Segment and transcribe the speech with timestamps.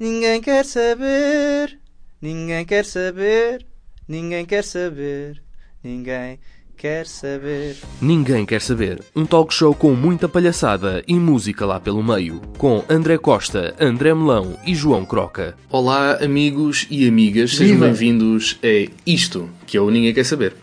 [0.00, 1.78] Ninguém quer saber,
[2.22, 3.66] ninguém quer saber,
[4.08, 5.42] ninguém quer saber,
[5.84, 6.38] ninguém
[6.74, 7.76] quer saber.
[8.00, 9.02] Ninguém quer saber.
[9.14, 12.40] Um talk show com muita palhaçada e música lá pelo meio.
[12.56, 15.54] Com André Costa, André Melão e João Croca.
[15.68, 20.56] Olá, amigos e amigas, sejam bem-vindos a isto, que é o Ninguém Quer Saber.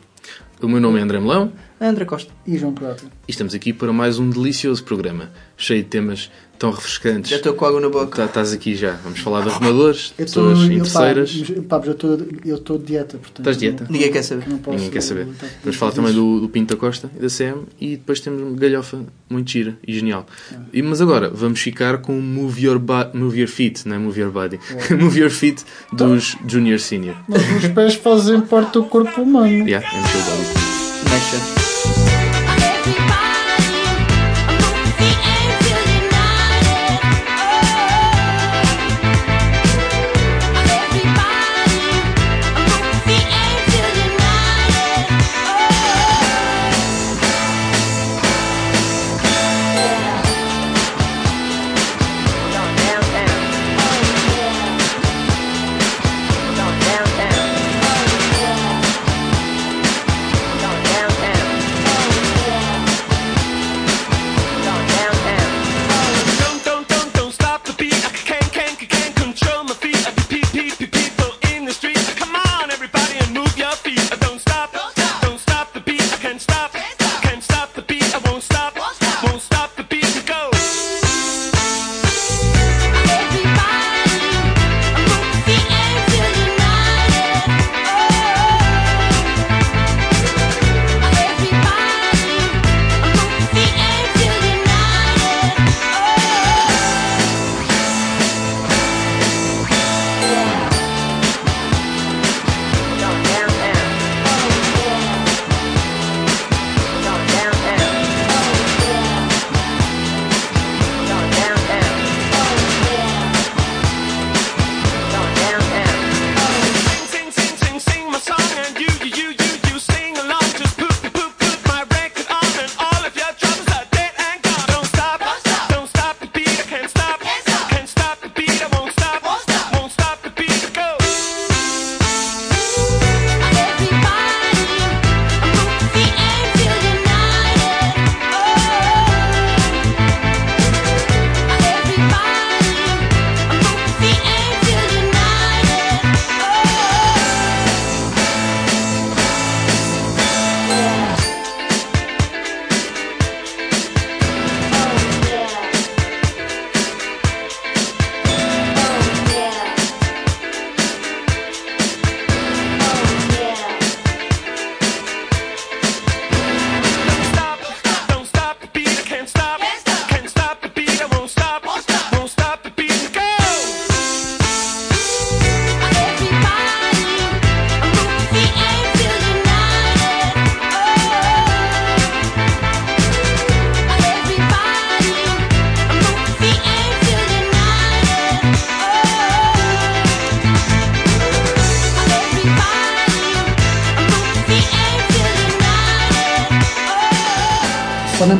[0.59, 2.31] O meu nome é André Melão André Costa.
[2.45, 3.03] E João Croca.
[3.27, 7.29] e estamos aqui para mais um delicioso programa, cheio de temas tão refrescantes.
[7.29, 8.15] Já estou com água na boca.
[8.17, 8.93] Tá- Estás aqui já.
[9.03, 11.43] Vamos falar de arrumadores, Eu pessoas eu, interesseiras.
[11.69, 12.17] Pá, pá, já estou.
[12.43, 13.39] Eu estou de dieta, portanto.
[13.39, 13.83] Estás de dieta?
[13.83, 14.49] não- Ninguém quer saber.
[14.49, 15.27] Não posso, Ninguém quer saber.
[15.39, 18.41] tá- Vamos falar também do, do Pinto da Costa e da CM e depois temos
[18.41, 20.25] uma galhofa muito gira e genial.
[20.73, 22.81] E, mas agora vamos ficar com o Move Your,
[23.13, 24.59] Move Your Feet, não é Move Your Body.
[24.99, 27.17] Move Your Feet dos Junior Senior.
[27.27, 29.67] Mas os pés fazem parte do corpo humano.
[29.67, 31.11] Yeah, é o body.
[31.11, 31.56] Mexa.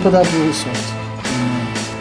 [0.10, 0.80] Para dar boa sorte.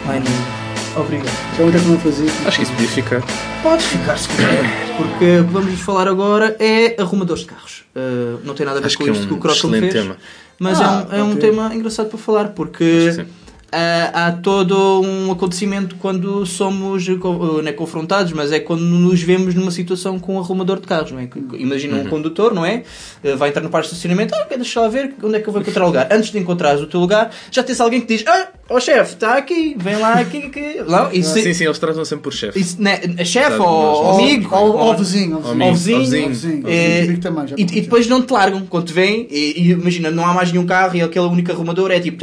[0.07, 1.01] Ai, não.
[1.01, 1.29] Obrigado.
[1.57, 2.31] Já ontem que não fazia.
[2.45, 3.23] Acho que isso podia ficar.
[3.61, 4.95] Podes ficar se quiser.
[4.95, 7.83] Porque o que vamos falar agora é arrumadores de carros.
[7.95, 9.91] Uh, não tem nada a ver Acho com que é isto um que o excelente
[9.91, 9.93] fez.
[9.93, 10.17] tema.
[10.57, 13.25] Mas Ah, é, um, é um tema engraçado para falar porque Sim.
[13.71, 19.53] Ah, há todo um acontecimento quando somos não é confrontados, mas é quando nos vemos
[19.55, 21.11] numa situação com um arrumador de carros.
[21.11, 21.27] Não é?
[21.57, 22.03] Imagina Uhum.
[22.03, 22.83] um condutor, não é?
[23.25, 25.53] Ah, vai entrar no parque de estacionamento, ah, deixa lá ver onde é que eu
[25.53, 26.07] vou encontrar o lugar.
[26.11, 29.35] Antes de encontrares o teu lugar, já tens alguém que diz: Ah, ó chefe, está
[29.37, 30.37] aqui, vem lá aqui.
[30.45, 30.81] aqui.
[30.87, 32.59] Não, e se- Sim, sim, eles tratam sempre por chefe.
[32.59, 36.63] isso, né, a chefe ou ou amigo ou- vizinho, ao vizinho.
[36.67, 37.05] É,
[37.57, 40.51] e, e depois não te largam quando te vêm e, e imagina, não há mais
[40.51, 42.17] nenhum carro e aquele único arrumador é tipo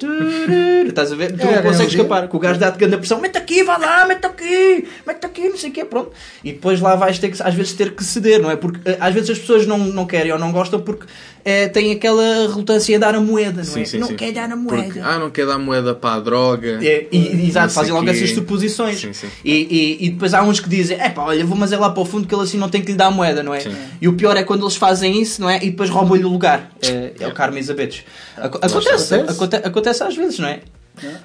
[0.00, 1.36] turururu, estás a ver?
[1.36, 3.76] Tu É, não consegues é, escapar, que o gajo dá-te grande pressão, mete aqui, vá
[3.76, 6.10] lá, mete aqui, mete aqui, não sei o quê, pronto.
[6.42, 8.56] E depois lá vais ter que, às vezes, ter que ceder, não é?
[8.56, 11.06] Porque eh, às vezes as pessoas não, não querem ou não gostam porque
[11.44, 13.84] eh, têm aquela relutância em dar a moeda, não Sim, é?
[13.84, 14.16] sim, não sim.
[14.16, 15.00] quer dar a Porque, moeda.
[15.04, 16.78] ah, não quer dar moeda para a droga.
[16.82, 19.00] É, e, e- exato, fazem logo essas suposições.
[19.00, 19.28] Sim, sim.
[19.44, 19.52] E,
[20.00, 22.02] e, e depois há uns que dizem: é pá, olha, vou mas é lá para
[22.02, 23.60] o fundo que ele assim não tem que lhe dar a moeda, não é?
[23.60, 23.74] Sim.
[24.00, 25.56] E o pior é quando eles fazem isso, não é?
[25.58, 26.70] E depois roubam-lhe o lugar.
[26.82, 28.04] É, é o Carmo Isabetes.
[28.36, 29.30] Aco- Acontece, acontece.
[29.32, 30.60] aconte- acontece às vezes, não é?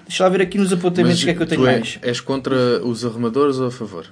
[0.07, 1.99] Deixa lá ver aqui nos apontamentos o que é que eu tenho tu é- mais.
[2.01, 4.05] és contra os arrumadores ou a favor?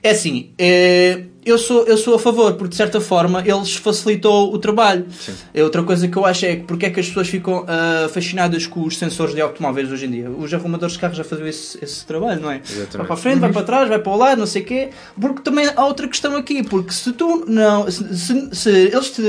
[0.00, 4.52] É assim, é, eu, sou, eu sou a favor, porque de certa forma eles facilitou
[4.52, 5.06] o trabalho.
[5.54, 8.08] É outra coisa que eu acho é que porque é que as pessoas ficam ah,
[8.12, 10.30] fascinadas com os sensores de automóveis hoje em dia.
[10.30, 12.60] Os arrumadores de carros já faziam esse, esse trabalho, não é?
[12.64, 12.96] Exatamente.
[12.96, 14.88] Vai para a frente, vai para trás, vai para o lado, não sei o quê.
[15.20, 17.90] Porque também há outra questão aqui, porque se tu não.
[17.90, 19.22] Se, se- se eles te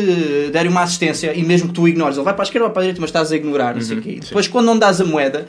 [0.52, 2.82] derem uma assistência e mesmo que tu ignores, ele vai para a esquerda, vai para
[2.82, 4.12] a direita, mas estás a ignorar, não sei o quê.
[4.18, 5.48] E depois quando não dás a moeda.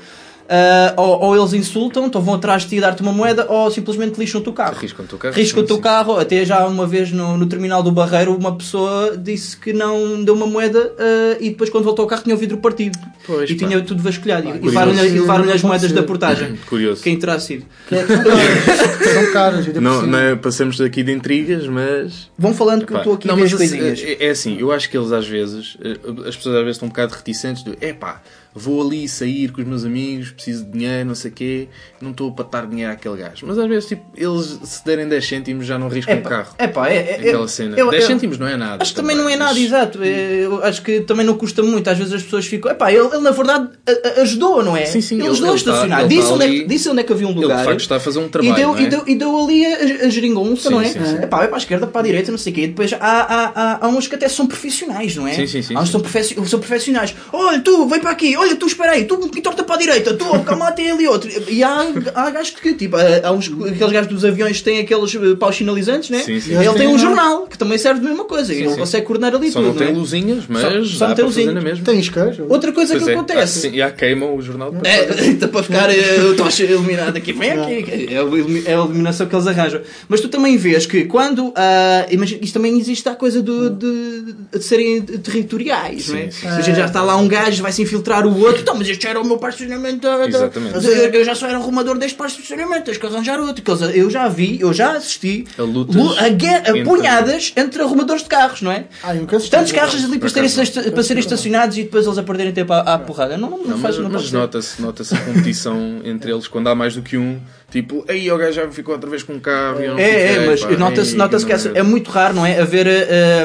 [0.52, 3.70] Ah, ou, ou eles insultam, então vão atrás de ti e dar-te uma moeda, ou
[3.70, 4.76] simplesmente lixam-te o carro.
[4.76, 5.34] Arriscam o teu carro?
[5.34, 9.16] Risco o teu carro, até já uma vez no, no terminal do Barreiro, uma pessoa
[9.16, 12.38] disse que não deu uma moeda ah, e depois quando voltou ao carro tinha o
[12.38, 12.98] vidro partido.
[13.24, 13.66] Pois, e pá.
[13.66, 14.48] tinha tudo vasculhado.
[14.48, 15.94] E- e levaram-lhe levaram-lhe as moedas ser.
[15.94, 16.56] da portagem.
[16.68, 17.00] Curioso.
[17.02, 17.64] Quem terá sido?
[17.88, 19.66] Que é que são caras.
[19.74, 22.28] Não, não é- passamos daqui de intrigas, mas.
[22.36, 24.02] Vão falando que eu Pá, estou aqui não, mas coisinhas.
[24.02, 26.86] É, é assim, eu acho que eles às vezes, eh, as pessoas às vezes estão
[26.86, 28.20] um bocado reticentes de epá,
[28.54, 31.68] vou ali sair com os meus amigos, preciso de dinheiro, não sei o quê,
[32.00, 33.46] não estou para dar dinheiro àquele gajo.
[33.46, 36.54] Mas às vezes, tipo, eles se derem 10 cêntimos já não riscam o carro.
[36.58, 37.76] É pá, é, é, Aquela é- cena.
[37.78, 38.82] eu- 10 eu- cêntimos não é nada.
[38.82, 40.02] Acho que também não é nada, mas- exato.
[40.02, 41.88] É, Eu acho que também não custa muito.
[41.88, 42.70] Às vezes as pessoas ficam.
[42.70, 44.84] Epá, ele, ele na verdade a- a- ajudou, não é?
[44.86, 46.00] Sim, sim, ele, ele- ajudou a ele está- estacionar.
[46.00, 47.58] ele disse, onde é, ali- disse onde é que havia um Ele lugar.
[47.58, 48.54] de facto está a fazer um E trabalho.
[48.56, 48.82] deu, não é?
[48.82, 50.84] e, deu, e deu ali a, a geringonça, Sim, não é?
[50.86, 51.16] sim, sim.
[51.22, 52.60] Epá, vai para a esquerda, para a direita, não sei o quê.
[52.62, 55.34] E depois há, há, há, há uns que até são profissionais, não é?
[55.34, 57.14] Sim, sim, sim, Há uns que são, são profissionais.
[57.32, 58.36] Olha, tu, vem para aqui.
[58.40, 59.04] Olha, tu, espera aí.
[59.04, 60.14] Tu, que torta para a direita.
[60.14, 61.30] Tu, calma, tem ali outro.
[61.48, 64.78] E há, há gajos que, tipo, há há uns, aqueles gajos dos aviões que têm
[64.80, 66.20] aqueles eh, paus sinalizantes, né?
[66.22, 66.54] Sim, sim.
[66.54, 68.52] Ele tem um jornal que também serve de mesma coisa.
[68.54, 68.76] e ele sim.
[68.78, 69.68] consegue coordenar ali Só tudo.
[69.68, 69.92] não tem é?
[69.92, 71.54] luzinhas, mas Só- só não tem luzinhas.
[71.54, 71.84] na mesma.
[71.84, 72.38] Tem isqueiros?
[72.48, 73.66] Outra coisa Pois que é, acontece.
[73.66, 74.72] ah, sim, já queimam o jornal.
[74.72, 75.06] para É,
[75.46, 78.78] para ficar eh, eu estou a ser iluminado aqui, vem aqui, é a é a
[78.78, 79.80] iluminação que eles arranjam.
[80.08, 84.32] Mas tu também vês que quando, ah, imagina, isto também existe a coisa do- de,
[84.52, 86.30] de serem territoriais, não é?
[86.30, 86.46] Sim, sim.
[86.48, 89.02] A gente já está lá um gajo, vai se infiltrar o outro, então, mas este
[89.04, 90.84] já era o meu par de estacionamento, da- Exatamente.
[90.86, 93.62] eu, eu já só era arrumador deste par de estacionamento, tens que arranjar outro.
[93.62, 97.52] Que eles- eu já vi, eu já assisti A lutas lu- a, guerra- entre- punhadas
[97.56, 98.84] entre arrumadores de carros, não é?
[99.02, 99.50] Ah, eu nunca assisti.
[99.54, 102.80] Tantos carros ali para, serem, para serem estacionados e depois eles a perderem tempo à,
[102.80, 103.36] à porrada.
[103.36, 106.68] Não, não, não Não, faz, mas não mas nota-se nota a competição entre eles quando
[106.68, 107.40] há mais do que um.
[107.70, 109.80] Tipo, aí o gajo já ficou outra vez com um carro.
[109.80, 112.58] e É, é, fiquei, mas nota-se nota que não essa- é muito raro, não é?
[112.60, 113.44] Haver ah,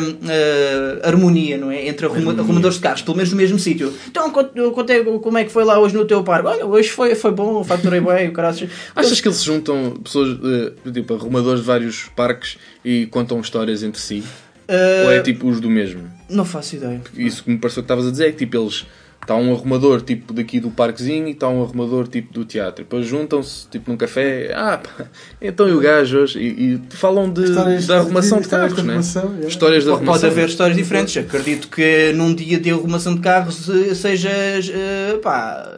[1.04, 1.88] ah, harmonia, não é?
[1.88, 3.94] Entre arruma- arrumadores de carros, pelo menos no mesmo sítio.
[4.08, 6.48] Então, quanto- é- como é que foi lá hoje no teu parque?
[6.48, 8.70] Olha, hoje foi, foi bom, faturei bem, o caralho.
[8.96, 13.84] Achas que eles se juntam pessoas, eh, tipo, arrumadores de vários parques e contam histórias
[13.84, 14.24] entre si?
[15.06, 16.10] Ou é tipo os do mesmo?
[16.28, 17.00] Não faço ideia.
[17.16, 18.86] Isso que me pareceu que estavas a dizer é que tipo eles.
[19.26, 22.84] Está um arrumador tipo daqui do parquezinho e está um arrumador tipo do teatro.
[22.84, 24.52] Depois juntam-se tipo num café.
[24.56, 25.08] Ah, pá,
[25.42, 26.38] então e o gajo hoje?
[26.40, 28.92] E, e falam de, Histórias- da arrumação de carros, né?
[28.94, 29.48] arrumação, é.
[29.48, 30.30] Histórias de Pode arrumação.
[30.30, 31.18] haver histórias diferentes.
[31.18, 35.72] Acredito que num dia de arrumação de carros eh, sejas eh, pá,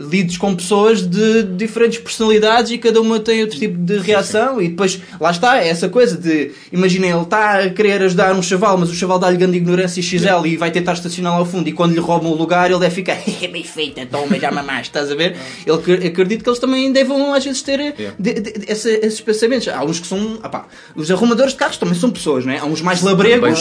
[0.00, 4.60] lides com pessoas de diferentes personalidades e cada uma tem outro tipo de reação.
[4.60, 8.42] E depois, lá está, é essa coisa de imaginem, ele está a querer ajudar um
[8.42, 11.68] chaval, mas o chaval dá-lhe grande ignorância XL e vai tentar estacionar lá ao fundo.
[11.68, 13.18] E quando lhe roubam o lugar, ele deve ficar
[13.52, 15.36] bem feito, então, mas já mamaste, estás a ver?
[15.66, 19.68] Ele, acredito que eles também devam às vezes ter eh, de- de- esse- esses pensamentos.
[19.68, 20.64] Há uns que são, ah pá,
[20.96, 22.58] os arrumadores de carros também são pessoas, não é?
[22.58, 23.60] Há uns mais labregos,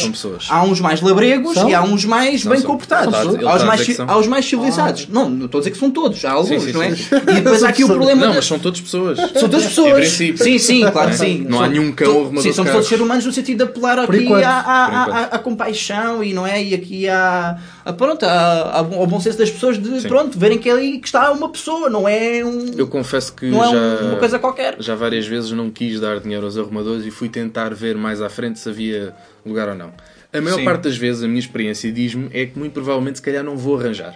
[0.49, 1.69] há uns mais labregos São?
[1.69, 3.13] e há uns mais São, bem comportados.
[3.13, 5.07] Há os mais, há os mais civilizados.
[5.09, 6.95] Não, não estou a dizer que são todos, há alguns, sim, não é?
[6.95, 8.21] sim, E depois há aqui o problema.
[8.21, 9.17] Não, da- mas são todas pessoas.
[9.17, 10.07] São todas Em pessoas.
[10.09, 11.17] Sim, sim, claro que é?
[11.17, 11.45] sim.
[11.47, 14.05] Não há São- nenhum cão arrumador Sim, são todos seres humanos no sentido de apelar
[14.05, 15.15] Por aqui à, à, Por à, enquanto.
[15.15, 16.63] à- à compaixão e não é?
[16.63, 20.07] E aqui à, à, pronto, à- ao bom- ao bom senso das pessoas de Sim.
[20.07, 22.71] pronto, verem que ali que está uma pessoa, não é um.
[22.77, 24.75] Eu confesso que não é já, uma coisa qualquer.
[24.79, 28.29] já várias vezes não quis dar dinheiro aos arrumadores e fui tentar ver mais à
[28.29, 29.13] frente se havia
[29.45, 29.91] lugar ou não.
[30.31, 30.65] A maior Sim.
[30.65, 33.79] parte das vezes a minha experiência diz-me é que muito provavelmente se calhar não vou
[33.79, 34.13] arranjar.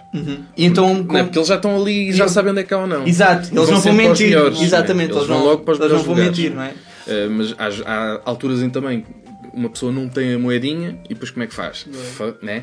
[0.56, 1.24] E então, Não é?
[1.24, 3.04] Porque eles já estão ali e já sabem onde é que há ou não.
[3.04, 4.26] Exato, eles não vão sempre para os mentir.
[4.28, 5.16] melhores, Exatamente, né?
[5.16, 6.38] eles, vão não, logo para os eles não vão lugares.
[6.38, 6.70] mentir, não é?
[6.70, 9.04] Uh, mas há, há alturas em também
[9.52, 11.84] uma pessoa não tem a moedinha e depois como é que faz?
[12.16, 12.62] Fa- né?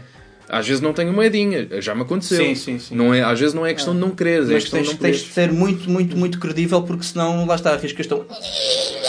[0.52, 2.44] Às vezes não tem a moedinha, já me aconteceu.
[2.44, 2.94] Sim, sim, sim.
[2.94, 4.94] Não é, às vezes não é questão de não quereres, é Mas questão de tens,
[4.94, 8.26] não tens de ser muito, muito, muito credível porque senão lá está, arriscas tão.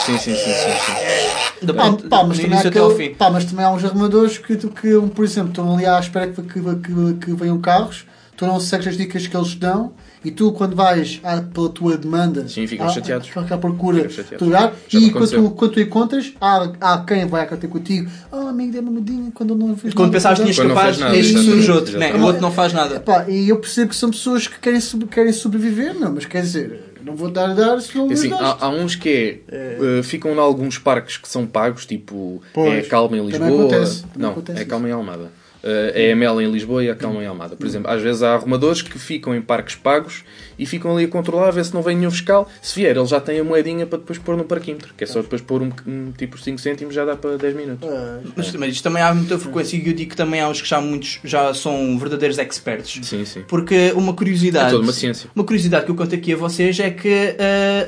[0.07, 1.67] Sim, sim, sim, sim, sim.
[1.75, 3.15] Pá, pá, mas também há início até ao aquele- fim.
[3.15, 6.29] pá, mas também há uns arrumadores que, que um, por exemplo, estão ali à espera
[6.29, 8.05] que, que, que, que venham carros,
[8.43, 9.93] tu não segues as dicas que eles dão
[10.25, 13.29] e tu, quando vais à- pela tua demanda, Sim, ficam à- chateados.
[13.37, 14.09] à, à procura
[14.39, 18.37] do lugar, e quando tu, quando tu encontras, há, há quem vai até contigo, oh
[18.49, 20.69] amigo, dê-me uma medinha quando não fez Quando pensavas que nada." tinhas
[20.99, 22.15] capaz, este surge outro, né?
[22.15, 22.99] o outro não faz nada.
[22.99, 26.95] Pá, e eu percebo que são pessoas que querem, querem sobreviver, não, mas quer dizer,
[27.05, 30.03] não vou dar a dar se não É Assim, há, há uns que é, uh,
[30.03, 33.49] ficam em alguns parques que são pagos, tipo Pois, é Calma em Lisboa.
[33.49, 34.65] acontece, não, acontece é.
[34.65, 35.31] Calma em Almada.
[35.62, 37.54] Uh, a EML em Lisboa e a Calma em Almada.
[37.54, 40.25] Por exemplo, às vezes há arrumadores que ficam em parques pagos
[40.59, 42.49] e ficam ali a controlar, a ver se não vem nenhum fiscal.
[42.61, 45.23] Se vier, ele já tem a moedinha para depois pôr no parquímetro, que é só
[45.23, 47.88] depois pôr um, um tipo 5 cêntimos já dá para 10 minutos.
[48.37, 50.69] Mas, mas isto também há muita frequência e eu digo que também há uns que
[50.69, 53.07] já muitos já são verdadeiros experts.
[53.07, 53.45] Sim, sim.
[53.47, 54.66] Porque uma curiosidade.
[54.66, 55.31] É toda uma ciência.
[55.35, 57.37] Uma curiosidade que eu conto aqui a vocês é que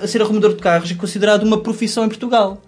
[0.00, 2.62] uh, ser arrumador de carros é considerado uma profissão em Portugal.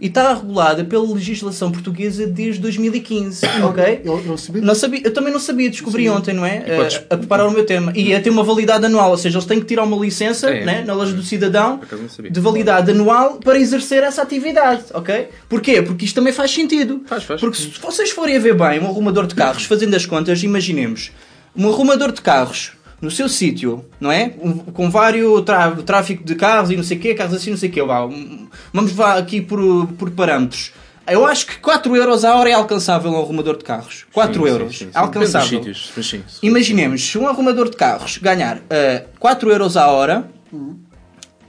[0.00, 4.02] E está regulada pela legislação portuguesa desde 2015, ok?
[4.04, 4.62] Eu, eu sabia.
[4.62, 6.62] Não sabia, eu também não sabia, descobri Não ontem, não é?
[6.66, 7.92] E podes- Uh, a preparar o meu tema.
[7.96, 10.64] E é ter uma validade anual, ou seja, eles têm que tirar uma licença É.
[10.64, 12.30] né, na loja do cidadão sabia.
[12.30, 15.28] de validade anual para exercer essa atividade, ok?
[15.48, 15.82] Porquê?
[15.82, 17.02] Porque isto também faz sentido.
[17.06, 17.40] Faz, faz.
[17.40, 21.10] Porque se vocês forem a ver bem um arrumador de carros, fazendo as contas, imaginemos
[21.56, 24.32] um arrumador de carros no seu sítio, não é?
[24.40, 25.42] Um- com vários
[25.84, 27.82] tráfico de carros e não sei o quê, carros assim, não sei o quê.
[27.82, 30.72] Vá, um- vamos vá aqui por, por parâmetros.
[31.06, 34.06] Eu acho que 4 euros a hora é alcançável um arrumador de carros.
[34.12, 34.78] 4 Sim, euros.
[34.78, 35.48] sim, sim, alcançável.
[35.48, 36.22] Sítios, sim.
[36.44, 40.30] Imaginemos, se um arrumador de carros ganhar uh, 4 euros a hora,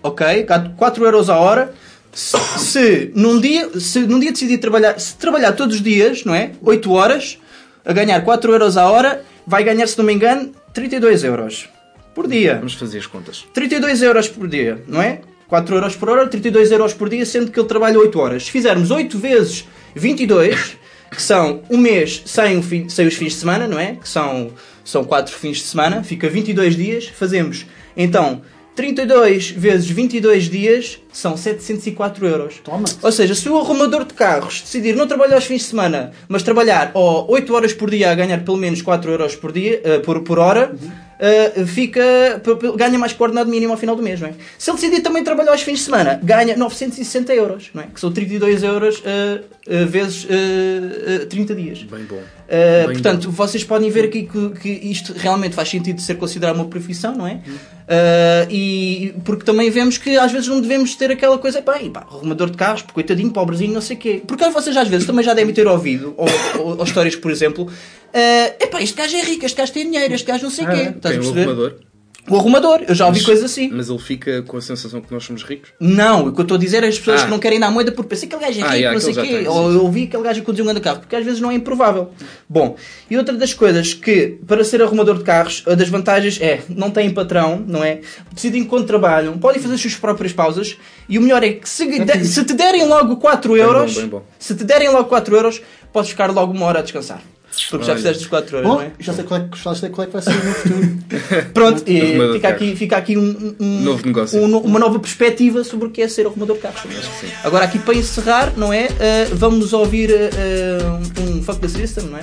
[0.01, 0.45] ok?
[0.75, 1.71] 4 euros a hora,
[2.11, 6.33] se, se num dia, se num dia decidir trabalhar, se trabalhar todos os dias, não
[6.33, 6.51] é?
[6.61, 7.37] 8 horas,
[7.85, 11.69] a ganhar 4 euros a hora, vai ganhar, se não me engano, 32 euros
[12.13, 12.55] por dia.
[12.55, 13.45] Vamos fazer as contas.
[13.53, 15.21] 32 euros por dia, não é?
[15.47, 18.45] 4 euros por hora, 32 euros por dia, sendo que ele trabalha 8 horas.
[18.45, 20.77] Se fizermos 8 vezes 22,
[21.11, 23.95] que são um mês sem, o fim- sem os fins de semana, não é?
[23.95, 24.51] Que são,
[24.83, 27.65] são 4 fins de semana, fica 22 dias, fazemos
[27.95, 28.41] então
[28.75, 32.55] 32 vezes 22 dias são 704 euros.
[32.63, 32.85] Toma.
[33.01, 36.43] Ou seja, se o arrumador de carros decidir não trabalhar aos fins de semana, mas
[36.43, 39.99] trabalhar ó, 8 horas por dia a ganhar pelo menos 4 euros por, dia, eh,
[39.99, 40.75] por, por hora,
[41.25, 42.01] eh, fica,
[42.75, 44.19] ganha mais que o ordenado mínimo ao final do mês.
[44.19, 44.33] Não é?
[44.57, 47.87] Se ele decidir também trabalhar aos fins de semana, ganha 960 euros, não é?
[47.87, 51.83] que são 32 euros eh, eh, vezes eh, eh, 30 dias.
[51.83, 52.17] Bem bom.
[52.17, 56.15] Uh, Bem portanto, vocês podem ver aqui que, que isto realmente faz sentido de ser
[56.15, 57.35] considerado uma profissão, não é?
[57.35, 62.01] Uh, e porque também vemos que às vezes não devemos ter aquela coisa, bem, pá,
[62.01, 64.21] arrumador de carros, coitadinho, pobrezinho, não sei o quê.
[64.27, 66.27] Porque vocês às vezes também já devem ter ouvido, ou,
[66.59, 67.71] ou, ou histórias, por exemplo,
[68.13, 70.69] uh, epá, este gajo é rico, este gajo tem dinheiro, este gajo não sei o
[70.69, 70.75] quê.
[70.75, 71.41] É, Estás a perceber?
[71.41, 71.73] arrumador?
[72.29, 73.69] O arrumador, eu já ouvi coisas assim.
[73.69, 75.71] Mas ele fica com a sensação que nós somos ricos?
[75.77, 77.25] Não, o que eu estou a dizer é as pessoas Ah.
[77.25, 79.01] que não querem dar moeda porque pensam que aquele gajo é Ah, rico, yeah, não
[79.01, 79.49] sei o quê.
[79.49, 82.11] Ou eu ouvi aquele gajo conduzir um grande carro, porque às vezes não é improvável.
[82.47, 82.77] Bom,
[83.09, 86.89] e outra das coisas que, para ser arrumador de carros, a das vantagens é, não
[86.91, 87.99] têm patrão, não é?
[88.31, 90.77] Decidem quando trabalham, podem fazer as suas próprias pausas,
[91.09, 94.09] e o melhor é que se, de- se te derem logo 4 euros, bom, bem
[94.09, 94.23] bom.
[94.39, 97.21] se te derem logo 4 euros, podes ficar logo uma hora a descansar.
[97.69, 98.91] Porque já fizeste os 4 euros, Bom, não é?
[98.99, 101.43] já sei qual é, que- já sei qual é que vai ser o meu futuro.
[101.53, 104.41] Pronto, e fica aqui, fica aqui um, um- Novo negócio.
[104.41, 106.81] um uma nova perspectiva sobre o que é ser arrumador de carros.
[107.43, 108.85] Agora, aqui para encerrar, não é?
[108.85, 112.21] Uh, vamos ouvir uh, um, Fuck the System, não é?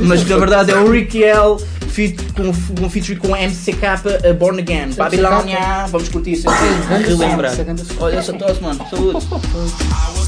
[0.00, 1.56] Mas na verdade é o Ricky L
[1.88, 4.94] feat, com, com featuring com MCK uh, Born Again.
[4.96, 6.64] Babilônia, vamos curtir isso aqui,
[7.06, 7.52] relembrar.
[8.00, 9.24] Olha essa tosse, mano, saúde.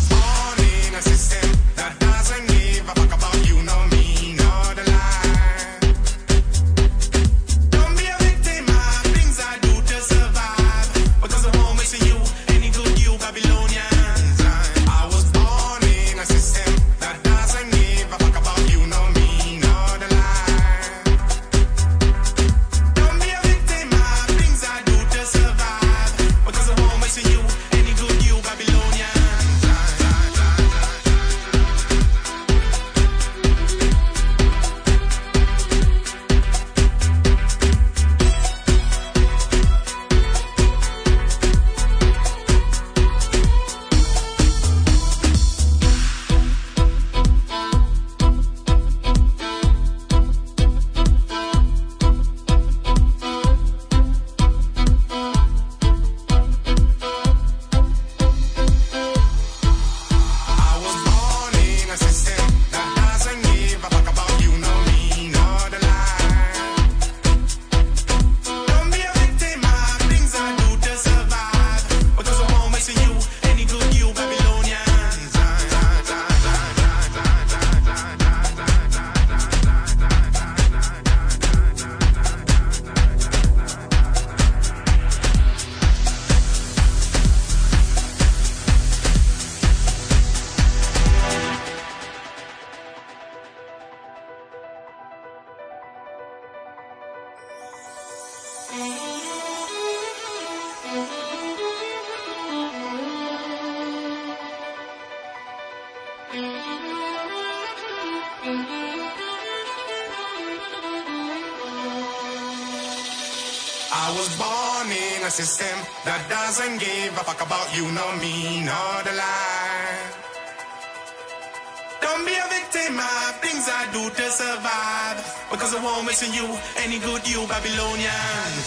[123.96, 125.18] do to survive.
[125.50, 126.46] Because I won't miss you
[126.84, 128.66] any good you Babylonians.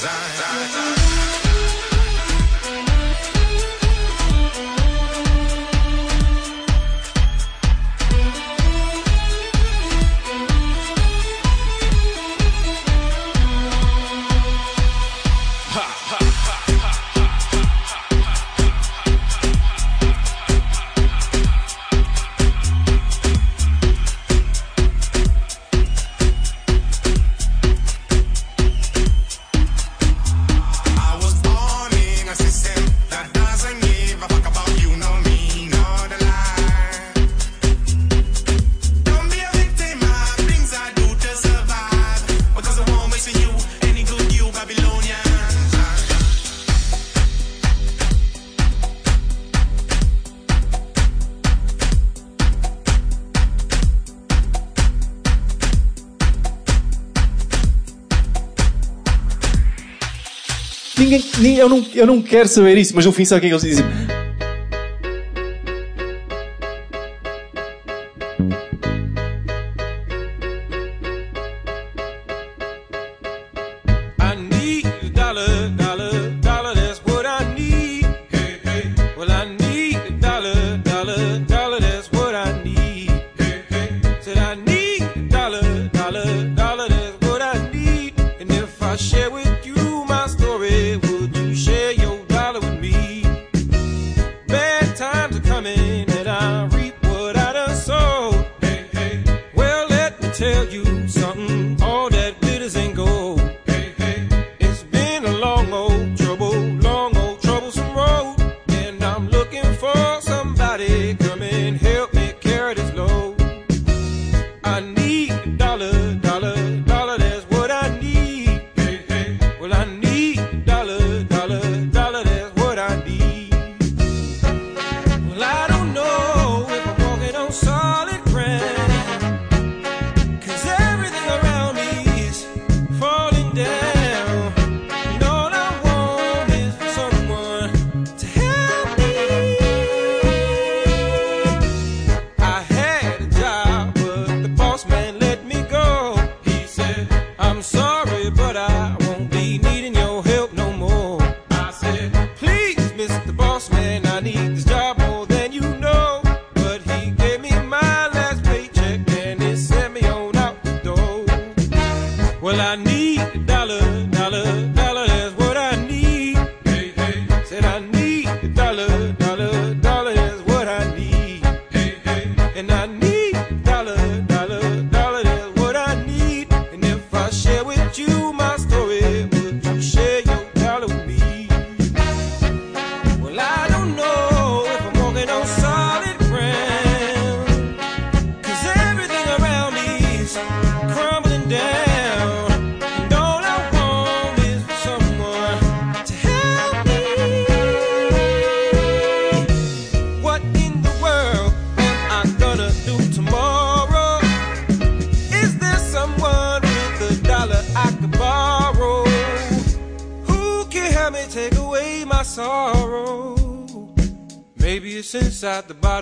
[61.60, 62.94] eu não, eu não quero saber isso.
[62.96, 63.86] Mas no fim, sabe o que é que eles dizem?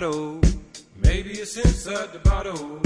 [0.00, 0.40] bottle.
[0.96, 2.80] Maybe it's inside the bottle.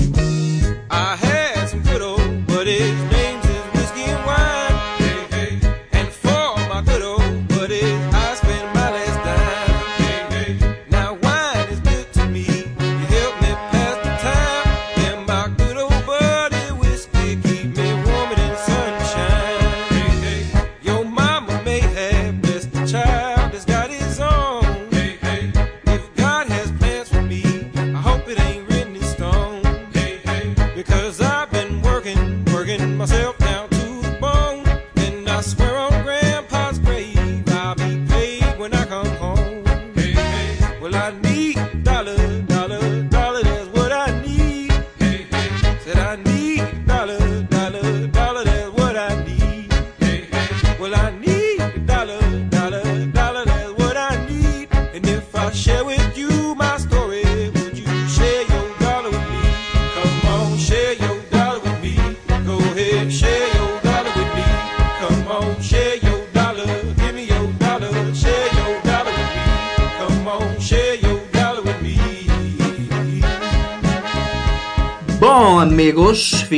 [0.91, 4.72] I had some good old buddies, names is whiskey and wine.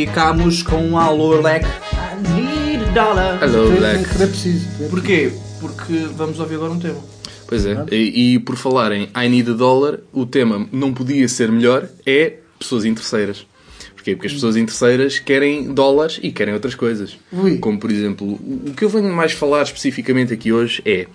[0.07, 1.64] Ficamos com um Alô Leque.
[1.67, 3.43] I need a dollar.
[3.43, 4.05] Hello, Também- Black.
[4.11, 4.67] também é preciso.
[4.90, 5.33] Porquê?
[5.61, 7.01] Porque vamos ouvir agora um tema.
[7.49, 7.87] Pois é.
[7.90, 11.88] E, e por falar em I Need a Dollar, o tema não podia ser melhor,
[12.05, 13.47] é pessoas interesseiras.
[13.95, 14.14] Porquê?
[14.14, 17.17] Porque as pessoas interesseiras querem dólares e querem outras coisas.
[17.33, 17.57] Ui.
[17.59, 21.07] Como, por exemplo, o o que eu venho mais falar especificamente aqui hoje é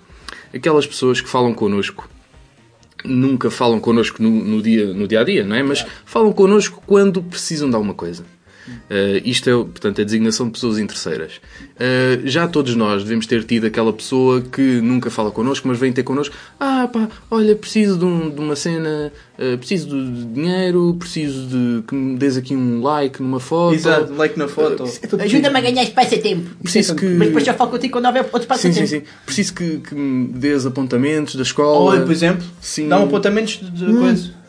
[0.52, 2.08] aquelas pessoas que falam connosco
[3.04, 5.62] nunca falam connosco no, no dia, no dia a dia, não é?
[5.62, 8.24] Mas falam connosco quando precisam de alguma coisa.
[8.90, 11.40] Uh, isto é, portanto, a designação de pessoas interesseiras.
[11.76, 15.92] Uh, já todos nós devemos ter tido aquela pessoa que nunca fala connosco, mas vem
[15.92, 16.34] ter connosco.
[16.58, 21.82] Ah, pá, olha, preciso de, um- de uma cena, uh, preciso de, dinheiro, preciso de
[21.86, 23.74] que me des aqui um like numa foto.
[23.74, 24.84] Exato, like na foto.
[25.18, 26.50] Ajuda-me a ganhar espaço-tempo.
[26.62, 27.06] Preciso que.
[27.06, 28.74] Mas depois já falo contigo quando houver outro Sim, passatempo.
[28.86, 29.02] sim, sim.
[29.24, 31.96] Preciso que, que me des apontamentos da escola.
[31.96, 32.88] Ou, por exemplo, Sim.
[32.88, 34.39] dá um apontamentos de, de coisa.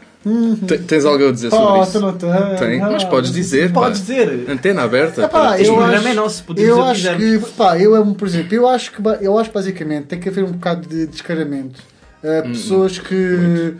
[0.67, 1.99] Te- Tens algo a dizer sobre Oh, isso?
[1.99, 2.59] não tens.
[2.59, 3.71] Tem, mas Ah, podes dizer.
[3.71, 3.81] pá.
[3.81, 4.45] Podes dizer.
[4.49, 5.27] Antena aberta.
[5.27, 8.13] Para- Este eu programa acho, é nosso, podemos eu acho que pá, eu, é um,
[8.13, 11.07] por exemplo, eu acho que, eu acho que basicamente tem que haver um bocado de
[11.07, 11.81] descaramento.
[12.23, 13.73] Uh, pessoas que.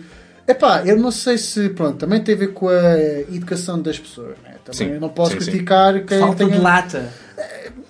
[0.47, 1.69] Epá, eu não sei se.
[1.69, 2.97] Pronto, também tem a ver com a
[3.32, 4.30] educação das pessoas.
[4.43, 4.56] Né?
[4.65, 5.51] Também Sim, eu não posso sim, sim.
[5.51, 6.49] criticar quem Falta tenha.
[6.49, 7.10] de lata.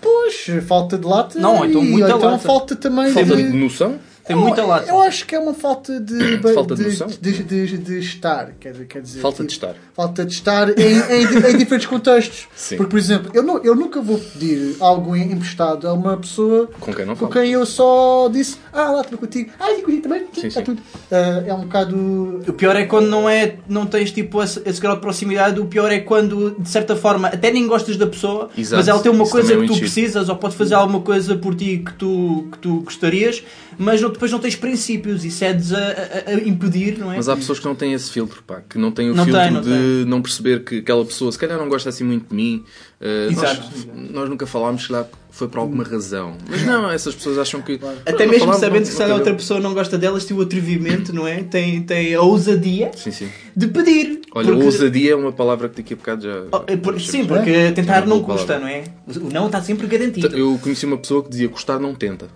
[0.02, 1.40] Pois, falta de lata.
[1.40, 2.40] Não, então e, muita então lata.
[2.40, 3.44] falta também Falta de.
[3.52, 3.96] de noção?
[4.26, 4.90] Tem muita eu, lata.
[4.90, 6.38] Eu acho que é uma falta de.
[6.54, 7.08] Falta de de, noção?
[7.08, 8.52] de, de- de estar.
[8.60, 9.80] Quer, quer dizer, Falta de tipo, estar.
[9.94, 12.48] Falta de estar em, em- em diferentes contextos.
[12.56, 12.78] Sim.
[12.78, 16.94] Porque, por exemplo, eu, não, eu nunca vou pedir algo emprestado a uma pessoa Com
[16.94, 17.42] quem não com fala.
[17.42, 20.66] quem eu só disse, ah, lá estou contigo, ah, e contigo também, Sim, está sim.
[20.66, 20.82] tudo.
[21.12, 22.42] Ah, é um bocado.
[22.48, 25.60] O pior é quando não, é, não tens tipo esse, esse grau de proximidade.
[25.60, 28.78] O pior é quando, de certa forma, até nem gostas da pessoa, Exato.
[28.78, 31.36] mas ela tem uma Isso coisa é que tu precisas ou pode fazer alguma coisa
[31.36, 33.44] por ti que tu, que tu gostarias,
[33.78, 37.16] mas não- depois não tens princípios e cedes a, a- a impedir, não é?
[37.18, 39.42] Mas há pessoas que não têm esse filtro, pá, que não têm o Não filtro
[39.42, 42.36] tem, não de não perceber que aquela pessoa se calhar não gosta assim muito de
[42.36, 42.64] mim.
[43.02, 43.62] Uh, Exato.
[43.96, 46.36] Nós, nós nunca falámos que lá foi por alguma razão.
[46.48, 47.80] Mas não, essas pessoas acham que.
[48.06, 50.26] Até não mesmo falámos, sabendo não- que se não a outra pessoa não gosta delas,
[50.26, 51.42] tem o atrevimento, não é?
[51.42, 53.30] Tem, tem a ousadia Sim, sim.
[53.56, 54.22] de pedir.
[54.36, 56.44] Olha, Porque- ousadia é uma palavra que daqui a bocado já.
[56.52, 58.60] Oh, é por- Sim, porque tentar É não uma boa custa, palavra.
[58.60, 58.84] não é?
[59.28, 60.38] O não está sempre garantido.
[60.38, 62.28] Eu conheci uma pessoa que dizia gostar não tenta.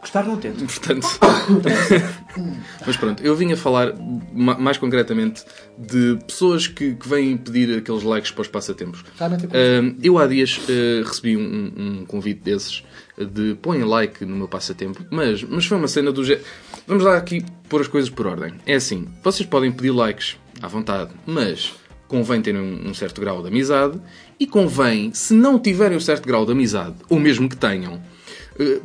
[0.00, 0.64] Gostar não tenta.
[0.64, 1.06] Portanto.
[2.86, 3.92] Mas pronto, eu vim a falar
[4.32, 5.44] ma- mais concretamente
[5.78, 9.04] de pessoas que, que vêm pedir aqueles likes para os passatempos.
[9.18, 12.82] Realmente Ahm, eu há dias ah, recebi um, um convite desses
[13.18, 16.44] de põe like no meu passatempo, mas, mas foi uma cena do género.
[16.86, 18.54] Vamos lá aqui pôr as coisas por ordem.
[18.66, 21.74] É assim, vocês podem pedir likes à vontade, mas
[22.08, 24.00] convém terem um, certo grau de amizade
[24.38, 28.00] e convém, se não tiverem um certo grau de amizade, ou mesmo que tenham,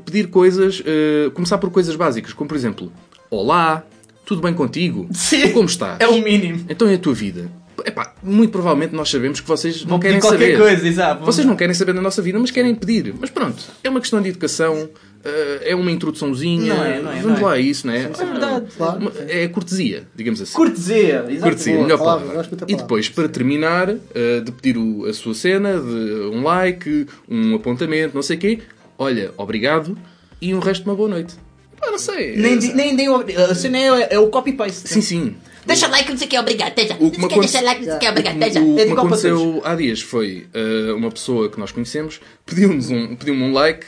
[0.05, 2.91] pedir coisas, eh, começar por coisas básicas, como por exemplo,
[3.29, 3.83] Olá,
[4.25, 5.07] tudo bem contigo?
[5.11, 5.51] Sim.
[5.51, 5.99] Como estás?
[5.99, 6.65] É o mínimo.
[6.69, 7.49] Então é a tua vida.
[7.85, 10.57] Epá, muito provavelmente nós sabemos que vocês não querem pedir qualquer saber.
[10.57, 11.25] coisa, exato.
[11.25, 13.13] Vocês não querem saber da nossa vida, mas querem pedir.
[13.19, 14.89] Mas pronto, é uma questão de educação,
[15.23, 16.73] eh, é uma introduçãozinha.
[16.73, 17.51] Não é, não é, Vamos não é.
[17.51, 18.03] lá a isso, não é?
[18.03, 18.65] É verdade.
[18.77, 19.11] Claro.
[19.27, 20.53] É cortesia, digamos assim.
[20.53, 21.41] Cortesia, exato.
[21.41, 22.65] Cortesia, Boa melhor palavra, palavra.
[22.67, 28.15] E depois, para terminar, eh, de pedir a sua cena, de um like, um apontamento,
[28.15, 28.59] não sei o quê,
[28.97, 29.97] olha, obrigado
[30.41, 31.35] e um resto de uma boa noite.
[31.79, 32.35] Pá, não sei.
[32.37, 34.87] Nem, di- nem, nem, a cena é, é o copy-paste.
[34.89, 35.35] Sim, sim.
[35.65, 36.95] Deixa like, não sei o que, obrigado, já.
[36.95, 38.61] O que me like, não sei o que, obrigado, até já.
[38.61, 42.21] O que É me para aconteceu há dias foi eh, uma pessoa que nós conhecemos
[42.45, 43.85] pediu-nos um, pediu um like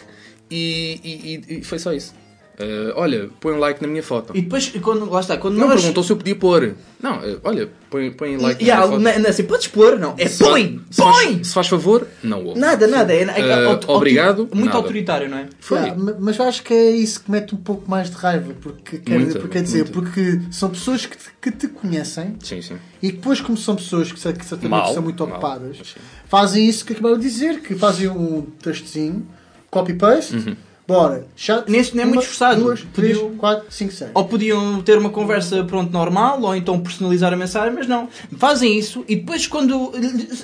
[0.49, 2.15] e, e- e- e foi só isso.
[2.59, 4.35] Eh, olha, põe um like na minha foto.
[4.35, 5.79] E depois, quando, lá está, quando Não nós...
[5.79, 6.73] perguntou se eu podia pôr.
[6.99, 9.17] Não, eh, olha, põe, põe like Yeah, na minha foto.
[9.19, 10.15] na- na- assim, podes pôr, não.
[10.17, 10.81] É Se põe!
[10.89, 11.43] se faz- Põe!
[11.43, 12.59] Se faz favor, não ouve.
[12.59, 13.13] Nada, nada.
[13.13, 14.77] É, é, auto- obrigado, Muito nada.
[14.77, 15.47] autoritário, não é?
[15.59, 15.77] Foi.
[15.77, 18.51] Yeah, ma- mas eu acho que é isso que mete um pouco mais de raiva,
[18.59, 19.91] porque quer, Muita, porque, quer dizer, muita.
[19.93, 22.77] porque são pessoas que te, que te conhecem Sim, sim.
[23.03, 25.99] e depois, como são pessoas que, que certamente Mal, são muito mal, ocupadas, sim.
[26.27, 29.27] fazem isso que acabaram de dizer, que fazem um textozinho,
[29.69, 30.55] copy-paste, Uhum.
[30.87, 32.61] Bora, chat, Nesse não é muito forçado.
[32.61, 34.09] duas, três, Podiam- quatro, cinco, seis.
[34.13, 38.07] Ou podiam ter uma conversa pronto, normal, ou então personalizar a mensagem, mas não.
[38.37, 39.91] Fazem isso e depois quando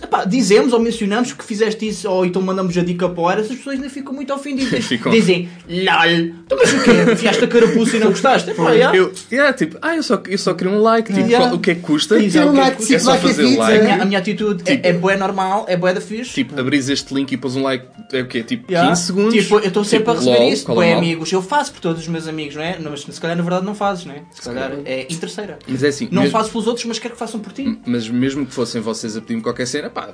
[0.03, 3.41] epá, dizemos ou mencionamos que fizeste isso, ou então mandamos a dica para a hora,
[3.41, 4.83] essas pessoas ainda ficam muito ofendidas.
[4.93, 5.11] Ficam.
[5.11, 6.11] Dizem, LOL,
[6.45, 6.91] então mas o quê?
[7.13, 8.49] Enfiaste a carapuça e não gostaste?
[8.51, 8.93] Epá, já.
[8.93, 11.11] Eu, yeah, tipo, ah, eu só, eu só queria um like.
[11.13, 11.47] Tipo, Yeah.
[11.47, 12.15] qual- o que é que custa?
[12.17, 13.59] Tem um o que é like, cinco é só like a fazer o pizza.
[13.61, 13.79] like.
[13.79, 16.31] A minha, a minha atitude Tipo- é, é boa normal, é boa da fixe.
[16.33, 18.43] Tipo, abris este link e pôs um like, é o quê?
[18.43, 18.89] Tipo, Yeah.
[18.89, 19.33] 15 segundos.
[19.33, 20.81] Tipo, eu estou sempre Tipo, a lol, isso.
[20.81, 22.77] é amigos, eu faço por todos os meus amigos, não é?
[22.79, 24.23] Mas se calhar na verdade não fazes, não é?
[24.31, 25.59] Se calhar é interesseira.
[25.67, 27.79] Mas é assim, Não mesmo- faço pelos outros, mas quero que façam por ti.
[27.85, 30.09] Mas mesmo que fossem vocês a pedir-me qualquer cena, pá,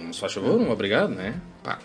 [0.00, 1.34] um, se faz favor, um obrigado, não é?
[1.66, 1.78] Pá,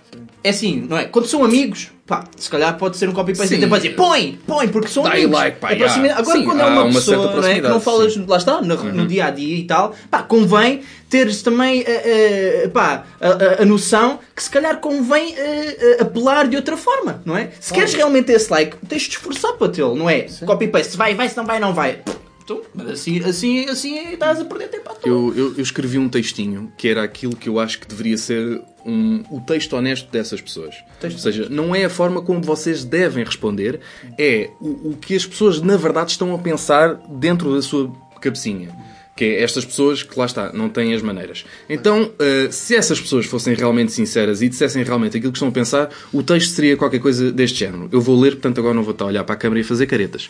[0.43, 1.05] É assim, não é?
[1.05, 3.55] Quando são amigos, pá, se calhar pode ser um copy-paste Sim.
[3.55, 5.31] e até pode dizer põe, põe, porque são Dá amigos.
[5.31, 6.21] like, pá, É proximidade.
[6.21, 8.19] Agora Sim, quando é uma, uma pessoa não é, que não falas, sim.
[8.19, 8.25] Uhum.
[8.27, 12.67] lá está, no, no dia a dia e tal, pá, convém teres também eh, eh,
[12.69, 17.35] pá, a, a- a noção que se calhar convém eh, apelar de outra forma, não
[17.35, 17.49] é?
[17.59, 20.27] Se queres realmente esse like, tens de esforçar para tê-lo, não é?
[20.45, 21.99] Copy-paste, se vai, vai, se não vai, não vai.
[22.51, 25.09] Então, mas assim, assim, assim estás a perder tempo à toa.
[25.09, 28.61] Eu, eu, eu escrevi um textinho que era aquilo que eu acho que deveria ser
[28.85, 30.75] um, o texto honesto dessas pessoas.
[31.01, 33.79] Ou seja, não é a forma como vocês devem responder,
[34.17, 38.69] é o, o que as pessoas na verdade estão a pensar dentro da sua cabecinha.
[39.15, 41.45] Que é estas pessoas que lá está, não têm as maneiras.
[41.69, 45.51] Então, uh, se essas pessoas fossem realmente sinceras e dissessem realmente aquilo que estão a
[45.51, 47.87] pensar, o texto seria qualquer coisa deste género.
[47.91, 49.85] Eu vou ler, portanto agora não vou estar a olhar para a câmera e fazer
[49.85, 50.29] caretas.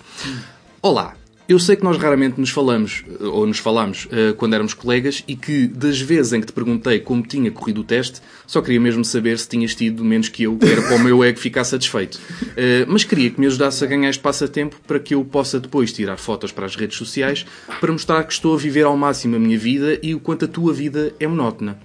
[0.82, 1.16] Olá,
[1.52, 5.24] eu sei que nós raramente nos falamos, eh, ou nos falámos, eh, quando éramos colegas,
[5.28, 8.80] e que das vezes em que te perguntei como tinha corrido o teste, só queria
[8.80, 11.64] mesmo saber se tinhas tido menos que eu, que era para o meu ego ficar
[11.64, 12.20] satisfeito.
[12.56, 15.92] Eh, Mas queria que me ajudasse a ganhar este passatempo para que eu possa depois
[15.92, 17.46] tirar fotos para as redes sociais
[17.80, 20.48] para mostrar que estou a viver ao máximo a minha vida e o quanto a
[20.48, 21.78] tua vida é monótona.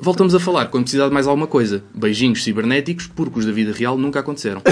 [0.00, 1.82] Voltamos a falar quando precisar de mais alguma coisa.
[1.94, 4.62] Beijinhos cibernéticos, porque os da vida real nunca aconteceram.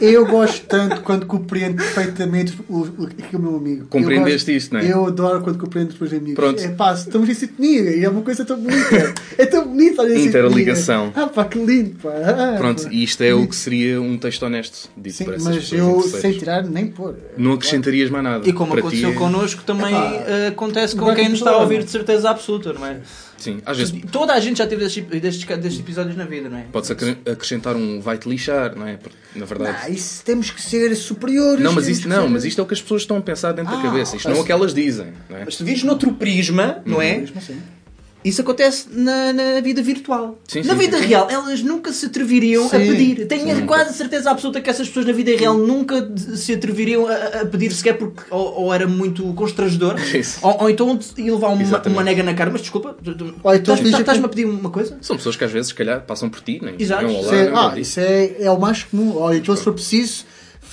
[0.00, 3.08] Eu gosto tanto quando compreendo perfeitamente o, o
[3.50, 3.86] meu amigo.
[3.88, 4.92] Compreendeste gosto- isto, não é?
[4.92, 6.34] Eu adoro quando compreendo os meus amigos.
[6.34, 6.62] Pronto.
[6.62, 9.14] É pá, estamos em sintonia e é uma coisa tão bonita.
[9.38, 10.18] É tão em sintonia.
[10.24, 11.12] Interligação.
[11.14, 12.10] Ah pá, que lindo, pá.
[12.12, 12.88] Ah, Pronto, pá.
[12.92, 16.32] e isto é o que seria um texto honesto, dito Sim, essas mas eu sem
[16.38, 17.14] tirar nem pôr.
[17.36, 18.48] Não acrescentarias mais nada.
[18.48, 21.50] E como Para aconteceu ti é- connosco, também eh, acontece com quem que nos está
[21.52, 22.98] a ouvir de certeza absoluta, não é?
[23.38, 26.58] Sim, às vezes Toda a gente já teve destes, destes, destes episódios na vida, não
[26.58, 26.64] é?
[26.72, 28.96] pode-se acre- acrescentar um vai-te lixar, não é?
[28.96, 29.78] Porque, Na verdade.
[29.82, 31.60] Ah, isso temos que ser superiores.
[31.62, 33.52] Não, mas isto não, ser- mas isto é o que as pessoas estão a pensar
[33.52, 34.16] dentro da Ah, cabeça.
[34.16, 35.44] Isto não é o que elas dizem, não é?
[35.44, 37.18] Mas se vires noutro prisma, não é?
[37.18, 37.60] Mesmo assim.
[38.26, 40.36] Isso acontece na, na vida virtual.
[40.48, 41.06] Sim, na sim, vida sim.
[41.06, 43.26] real, elas nunca se atreveriam a pedir.
[43.28, 47.46] Tenho quase certeza absoluta que essas pessoas na vida real nunca se atreveriam a, a
[47.46, 49.94] pedir sequer porque ou, ou era muito constrangedor,
[50.42, 52.50] ou, ou então ia levar uma, uma nega na cara.
[52.50, 52.96] Mas desculpa,
[53.44, 54.98] Ou então estás- estás-me a pedir uma coisa?
[55.00, 57.06] São pessoas que às vezes, se calhar, passam por ti, nem Exato.
[57.06, 59.16] um olá, é, nem um ah, isso é, é o mais comum.
[59.18, 60.24] Olha, então se for preciso,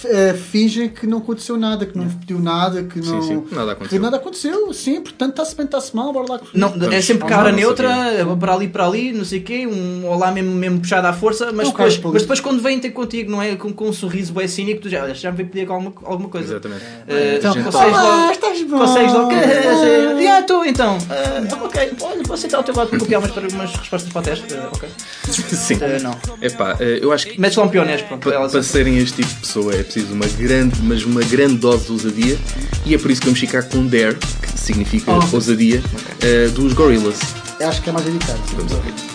[0.04, 3.22] f- eh, fingem que não aconteceu nada, que não pediu nada, que não.
[3.22, 3.98] sim, nada aconteceu.
[3.98, 6.40] Que nada aconteceu, sim, portanto está-se bem, está-se mal, bora lá.
[6.54, 7.90] Não, é sempre cara neutra,
[8.40, 11.52] para ali para ali, não sei o quê, um olá mesmo, mesmo puxado à força,
[11.52, 13.56] mas, Não, depois, mas depois quando vêm ter contigo, não é?
[13.56, 16.54] Com, com um sorriso bem cínico, tu já, já me veio pedir alguma, alguma coisa.
[16.54, 16.84] Exatamente.
[17.08, 18.32] Eh, Então, consegues olá, logo.
[18.32, 18.78] estás bom?
[18.80, 19.30] Consegues logo.
[20.34, 20.98] Ah, tu então?
[21.10, 24.24] Ah, ok, olha, vou aceitar o teu lado para copiar umas, umas respostas para o
[24.24, 24.54] teste.
[24.56, 24.90] Ah, ok.
[25.32, 25.78] Sim.
[25.82, 26.18] Ah, não.
[26.42, 28.22] Epá, eh, eu acho que Metes lá um pionês, pronto.
[28.28, 28.64] Para sabe.
[28.64, 32.40] serem este tipo de pessoa é preciso uma grande, mas uma grande dose de ousadia
[32.84, 35.36] e é por isso que vamos ficar com Dare, que significa Oh.
[35.36, 35.84] ousadia,
[36.22, 37.20] eh, dos Gorillaz.
[37.62, 38.40] Acho que é mais indicado.
[38.56, 39.13] Vamos ouvir.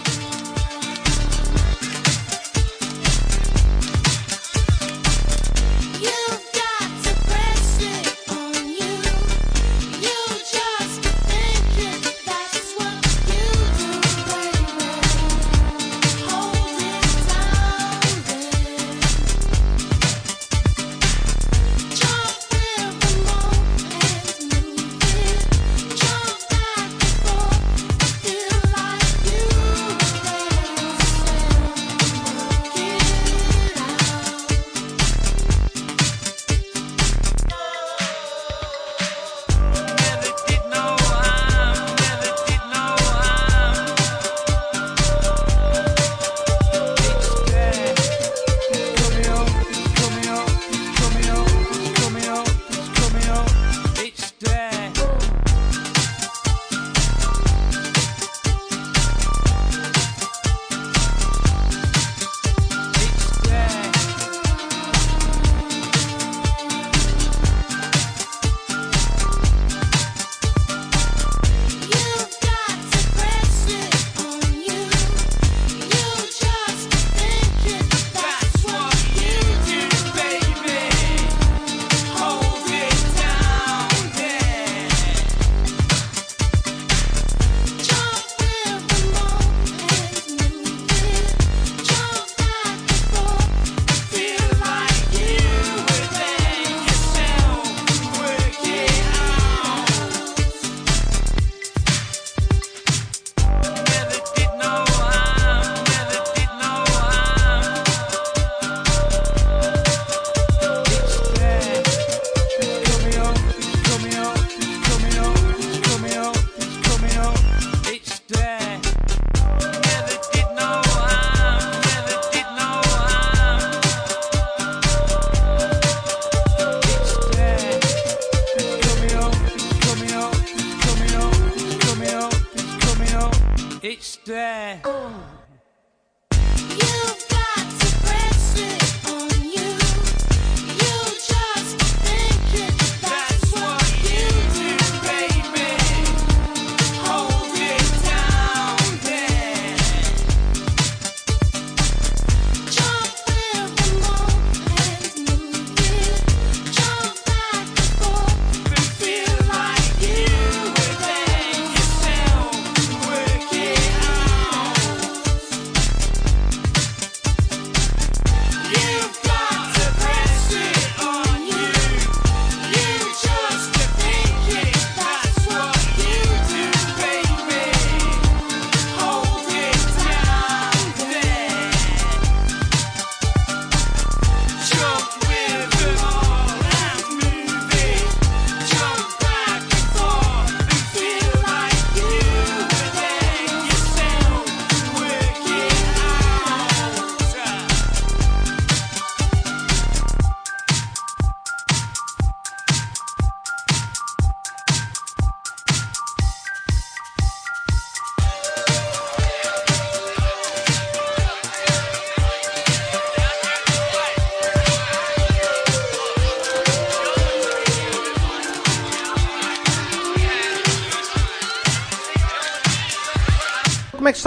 [134.29, 134.83] 对。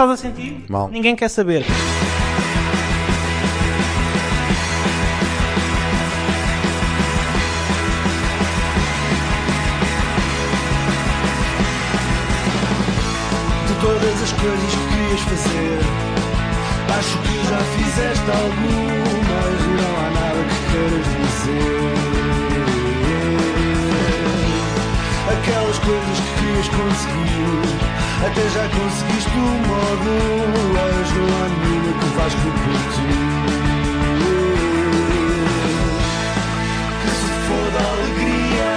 [0.02, 0.64] Estás a sentir?
[0.68, 0.88] Mal.
[0.88, 1.64] Ninguém quer saber.
[13.66, 15.78] de todas as coisas que querias fazer.
[16.98, 21.92] Acho que já fizeste algumas e não há nada que queiras dizer.
[25.32, 27.71] Aquelas coisas que querias conseguir,
[28.26, 31.08] até já conseguiste uma ou duas.
[31.16, 33.18] Não há nenhuma que vais repetir.
[37.02, 38.72] Que se foda a alegria,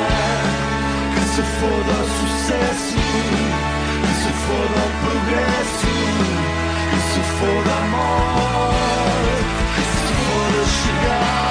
[1.13, 2.95] que se foda o sucesso.
[4.01, 5.93] Que se foda o progresso,
[6.91, 11.44] que se foda a morte, que se foda chegar,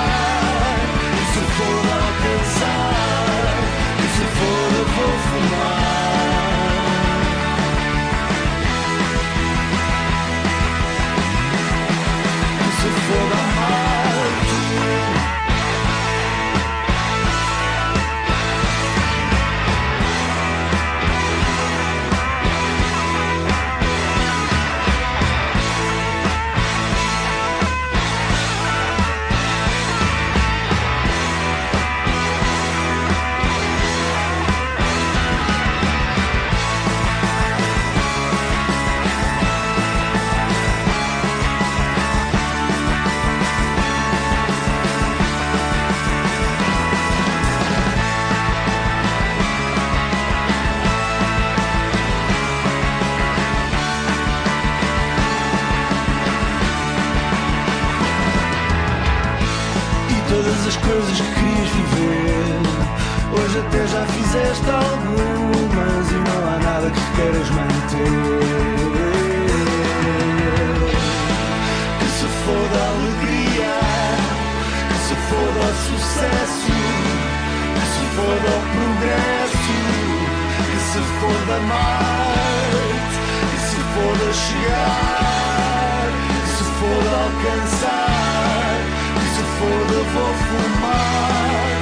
[81.25, 83.19] a Marte,
[83.51, 88.77] que se foda chegar, que se foda alcançar,
[89.15, 91.77] que se foda vou fumar,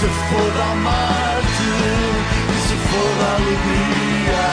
[0.00, 1.70] se foda a Marte,
[2.48, 4.46] que se foda a alegria,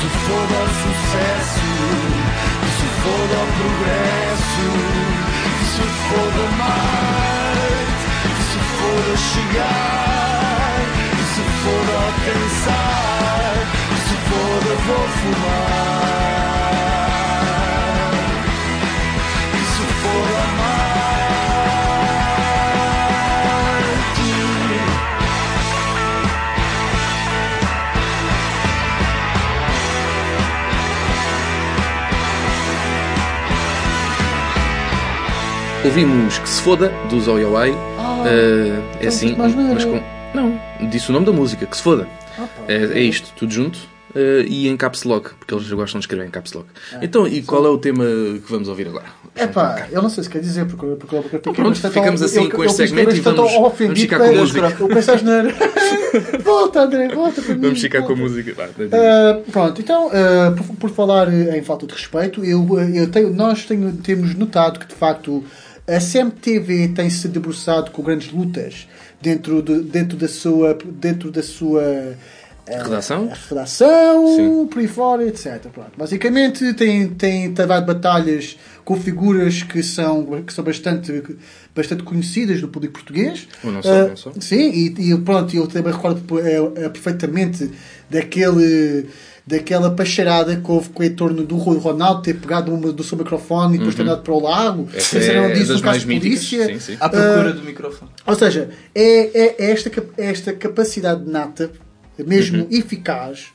[0.00, 1.70] se foda o sucesso,
[2.76, 4.66] se foda o progresso,
[5.72, 10.43] se a Marte, que se foda chegar, que se
[12.14, 13.54] alcançar,
[13.88, 15.84] que se foda vou fumar.
[19.52, 20.74] Que se foda a Marte.
[35.84, 37.74] Ouvimos que se foda dos Oi Oi.
[37.98, 40.00] Ah, Eh, é assim, mas com.
[40.32, 40.58] Não,
[40.88, 42.06] disse o nome da música, que se foda.
[42.38, 43.78] Ah, É, é isto, tudo junto.
[44.16, 46.66] eh, e em caps lock, porque eles gostam de escrever em caps lock.
[46.92, 49.06] Ah, então, e qual é o tema que vamos ouvir agora?
[49.34, 52.20] É pá, eu não sei se quer dizer, porque, porque, porque eu fiquei pronto, ficamos
[52.20, 54.76] eu- assim eu- com eu este segmento e vamos- vamos ficar com a música.
[54.78, 54.88] Eu
[56.44, 57.60] volta, André, volta para mim.
[57.60, 58.22] Vamos ficar com a volta.
[58.22, 58.70] música.
[58.92, 63.64] Ah, pronto, então, ah, por, por falar em falta de respeito, eu, eu tenho, nós
[63.64, 65.42] tenho, temos notado que de facto
[65.86, 68.86] a CMTV tem se debruçado com grandes lutas
[69.24, 70.76] dentro, de, dentro da sua.
[70.84, 71.82] Dentro da sua
[72.66, 73.30] ah, Redação?
[73.50, 74.66] redação, Sim.
[74.70, 75.66] por aí fora, etc.
[75.70, 75.90] Pronto.
[75.98, 81.22] Basicamente tem, tem travado batalhas com figuras que são, que são bastante,
[81.76, 83.46] bastante conhecidas do público português.
[83.62, 84.32] Ou não só, Ah, não só.
[84.40, 87.70] Sim, e, e pronto, eu também recordo eh, eh, perfeitamente
[88.08, 89.08] daquele,
[89.46, 93.18] daquela pacharada que houve com em torno do Rui Ronaldo ter pegado uma, do seu
[93.18, 94.82] microfone e depois ter andado para o lago.
[94.82, 94.88] Uhum.
[94.94, 96.66] Essa é disso das um caso de polícia.
[96.66, 96.96] Sim, sim.
[96.98, 98.10] À procura Ah, do microfone.
[98.26, 99.02] Ou seja, é,
[99.38, 101.70] é- é esta, é esta capacidade nata,
[102.18, 102.68] mesmo Uhum.
[102.70, 103.48] eficaz,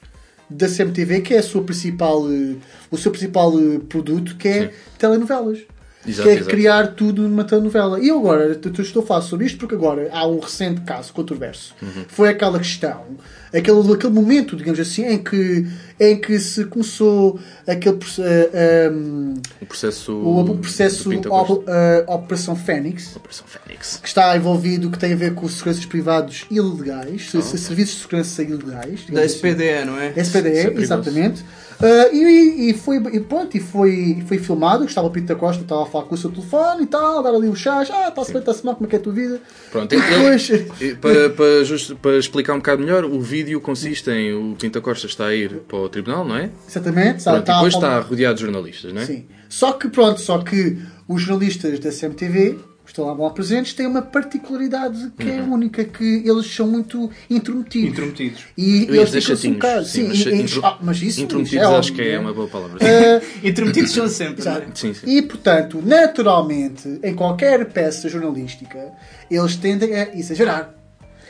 [0.49, 2.55] da CMTV, que é a sua principal, eh,
[2.89, 4.69] o seu principal eh, produto, que é Sim.
[4.97, 5.59] telenovelas.
[6.07, 6.49] Exato, que é exato.
[6.49, 7.99] criar tudo numa telenovela.
[7.99, 11.75] E eu agora estou a falar sobre isto porque agora há um recente caso controverso.
[11.81, 12.05] Uhum.
[12.07, 13.03] Foi aquela questão,
[13.53, 15.67] aquele, aquele momento, digamos assim, em que,
[15.99, 20.13] em que se começou aquele proce- eh, um, O processo.
[20.13, 21.63] o, o processo Op- Costa.
[21.71, 23.97] eh, Operação Fênix Operação Fênix.
[24.01, 28.43] que está envolvido, que tem a ver com seguranças privados ilegais, se- serviços de segurança
[28.43, 29.01] ilegais.
[29.01, 29.35] Da digamos assim.
[29.35, 30.13] SPDE, não é?
[30.15, 31.43] SPDE, é exatamente.
[31.81, 35.85] Ah, e, e foi, e pronto, e foi, foi filmado, estava o Costa, estava a
[35.85, 38.39] falar com o seu telefone e tal, a dar ali o chás, ah, está-se bem,
[38.41, 39.39] está-se mal, como é que é a tua vida?
[39.71, 40.49] Pronto, E depois,
[40.81, 44.81] E Para, para, just- para explicar um bocado melhor, o vídeo consiste em o Pinta
[44.81, 46.49] Costa está a ir para o tribunal, não é?
[46.67, 49.05] exatamente, Pronto, está, depois está, está rodeado de jornalistas, não é?
[49.05, 49.25] Sim.
[49.47, 50.77] Só que pronto, só que
[51.07, 55.83] os jornalistas da CMTV, que estão lá mal presentes, têm uma particularidade que é única,
[55.83, 57.89] que eles são muito intrometidos.
[57.91, 58.43] Intrometidos.
[58.57, 59.85] E Eu eles um chatinhos, bocado.
[59.85, 62.33] sim, Sim, mas e- e- intro- ah, mas isso Intrometidos isso acho que é uma
[62.33, 62.77] boa palavra.
[62.81, 64.47] Ah, Intrometidos são sempre.
[64.47, 64.67] é?
[64.73, 65.07] Sim, sim.
[65.07, 68.91] E, portanto, naturalmente, em qualquer peça jornalística,
[69.29, 70.73] eles tendem a exagerar.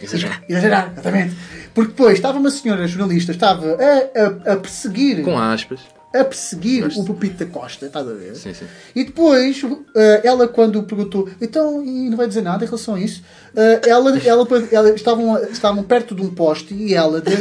[0.01, 0.43] Exagerar.
[0.49, 1.35] Exagerar, exatamente.
[1.73, 5.79] Porque depois estava uma senhora jornalista, estava a, a, a perseguir, Com aspas.
[6.13, 7.01] a perseguir Gosto.
[7.01, 8.35] o Pepito da Costa, estás a ver?
[8.35, 8.65] Sim, sim.
[8.95, 9.61] E depois,
[9.95, 13.21] eh, ela quando perguntou, então, e não vai dizer nada em relação a isso,
[13.55, 17.31] eh, ela, ela, ela- estavam, estavam perto de um poste e ela, de-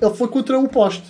[0.00, 1.04] ela foi contra o poste.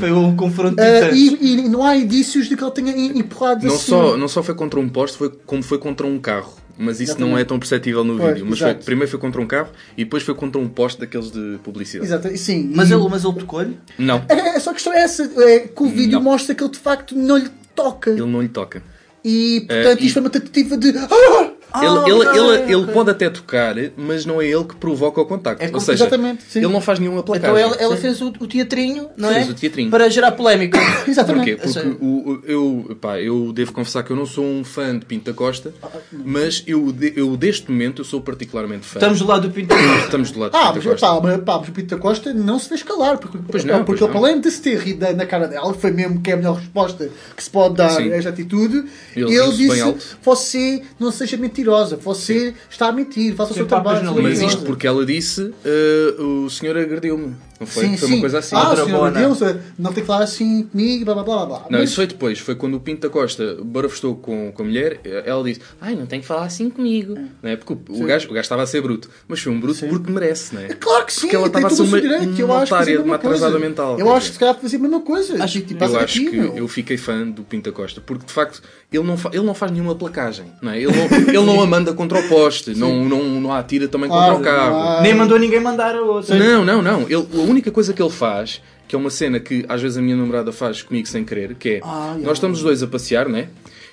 [0.00, 1.16] Foi um confronto titãs.
[1.16, 4.42] e, e não há indícios de que ele tenha empurrado Não a só, não só
[4.42, 6.52] foi contra um poste, foi como foi contra um carro.
[6.80, 7.30] Mas isso Exatamente.
[7.30, 8.46] não é tão perceptível no Pois, vídeo.
[8.48, 11.58] Mas foi- primeiro foi contra um carro e depois foi contra um poste daqueles de
[11.62, 12.06] publicidade.
[12.10, 12.72] Exato, sim.
[12.74, 13.76] Mas E- ele, mas ele tocou-lhe?
[13.98, 16.22] Não, É, é só a questão é essa, é que o vídeo Não.
[16.22, 18.10] mostra que ele de facto não lhe toca.
[18.10, 18.82] ele não lhe toca.
[19.22, 20.94] E portanto Eh, e- isto foi uma tentativa de.
[20.96, 21.50] Ah!
[21.72, 25.26] Ah, ele, ele, ele, ele pode até tocar, mas não é ele que provoca o
[25.26, 25.64] contacto.
[25.64, 26.58] É Ou seja, Exatamente, sim.
[26.60, 27.62] ele não faz nenhuma Então placagem.
[27.62, 29.50] ela, ela fez o, o teatrinho, não Fez é?
[29.50, 29.90] o teatrinho.
[29.90, 30.78] Para gerar polémica.
[31.06, 31.56] Exatamente.
[31.56, 31.72] Porquê?
[31.72, 35.30] Porque o, eu, pá, eu devo confessar que eu não sou um fã de Pinto
[35.30, 35.72] da Costa,
[36.12, 38.98] mas eu, eu deste momento eu sou particularmente fã.
[38.98, 39.74] Estamos do lado do Pinto.
[40.04, 41.06] Estamos do lado de Ah, da Costa.
[41.06, 43.18] pá, mas, pá, mas o Pito da Costa não se fez calar.
[43.18, 45.90] Porque, Pois não, porque pois ele, além de se ter rido na- cara dela, foi
[45.90, 48.10] mesmo que é a melhor resposta que se pode dar Sim.
[48.10, 48.84] a esta atitude.
[49.14, 50.16] Ele Ele, disse.
[50.22, 54.04] Você não seja mentirosa, você está a mentir, faça o seu trabalho.
[54.22, 57.36] Mas isto mentirosa." porque ela disse uh, o senhor agrediu-me.
[57.60, 57.84] Não foi?
[57.84, 58.14] Sim, foi sim.
[58.14, 58.56] uma coisa assim.
[58.56, 59.20] Ah, senhor bona.
[59.20, 59.38] Deus,
[59.78, 61.58] não tem que falar assim comigo, blá blá blá blá.
[61.70, 62.38] Não, Mas- isso foi depois.
[62.38, 65.00] Foi quando o Pinto da Costa barafustou com, com a mulher.
[65.04, 67.18] Ela disse: Ai, não tem que falar assim comigo.
[67.42, 67.56] Não é?
[67.56, 69.10] Porque o, o, gajo, o gajo estava a ser bruto.
[69.28, 70.68] Mas foi um bruto porque merece, não é?
[70.68, 72.40] Claro que sim, Porque ela estava a ser uma, direito.
[72.40, 73.98] Eu uma otária, uma atrasada mental.
[73.98, 75.42] Eu acho que se calhar fazia a mesma coisa.
[75.44, 76.56] Acho que, tipo, Eu acho aqui, que meu.
[76.56, 79.70] eu fiquei fã do Pinta Costa porque de facto ele não, fa- ele não faz
[79.70, 80.78] nenhuma placagem, não é?
[80.80, 84.08] Ele não, ele não a manda contra o poste, não, não, não a atira também
[84.08, 85.02] Claro, contra o carro.
[85.02, 86.34] Nem mandou ninguém mandar a outra.
[86.36, 87.02] Não, não, não.
[87.02, 90.16] Ele, única coisa que ele faz, que é uma cena que às vezes a minha
[90.16, 93.48] namorada faz comigo sem querer, que é Ah, nós estamos os dois a passear, né?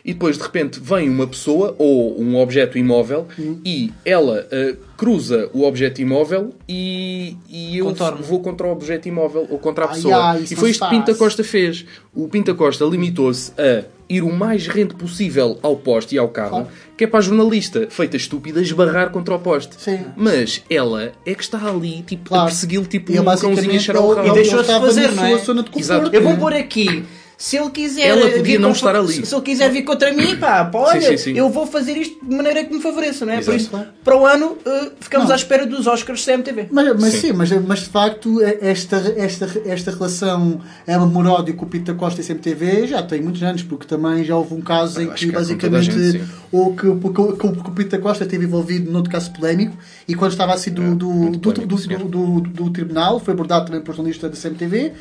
[0.05, 3.60] E depois de repente vem uma pessoa ou um objeto imóvel Hum.
[3.66, 8.22] e ela ah, cruza o objeto imóvel e, e eu Contorna.
[8.22, 10.16] vou contra o objeto imóvel ou contra a pessoa.
[10.32, 11.14] ai, isso e foi isto que Pinta.
[11.14, 11.86] Costa fez.
[12.16, 16.49] O Pinta Costa limitou-se a ir o mais rente possível ao poste e ao carro,
[16.49, 16.68] Claro.
[16.95, 19.76] que é para a jornalista, feita estúpida, esbarrar contra o poste.
[19.78, 19.99] Sim.
[20.16, 22.43] Mas ela é que está ali, tipo, Claro.
[22.43, 24.28] a persegui-lo, tipo, E um basicamente cãozinho a cheirar o rabo.
[24.30, 25.30] E deixou-se fazer, não é?
[25.36, 26.10] sua zona de Exato.
[26.16, 27.05] Eu vou pôr aqui.
[27.38, 28.08] Se ele quiser.
[28.08, 29.24] Ela podia vir não contra- estar ali.
[29.26, 31.38] Se ele quiser vir contra mim, pá, pá, olha, Sim, sim, sim.
[31.38, 33.42] eu vou fazer isto de maneira que me favoreça, não é?
[33.42, 33.78] Por Exato.
[33.78, 35.34] isso, para o ano, eh, ficamos Não.
[35.34, 36.68] à espera dos Oscars CMTV.
[36.72, 37.20] Mas, mas Sim.
[37.20, 41.94] sim, mas, mas de facto é- esta, esta, esta relação é amor-ódio com o Pita
[41.94, 45.16] Costa e CMTV já tem muitos anos, porque também já houve um caso em acho
[45.18, 46.28] que que é basicamente gente, sim.
[46.52, 49.78] o que, o, que, que o Pita Costa esteve envolvido noutro caso polémico
[50.08, 53.68] e quando estava assim do, É, do, do, polémico, do, do- do tribunal, foi abordado
[53.68, 54.94] também por jornalista da CMTV.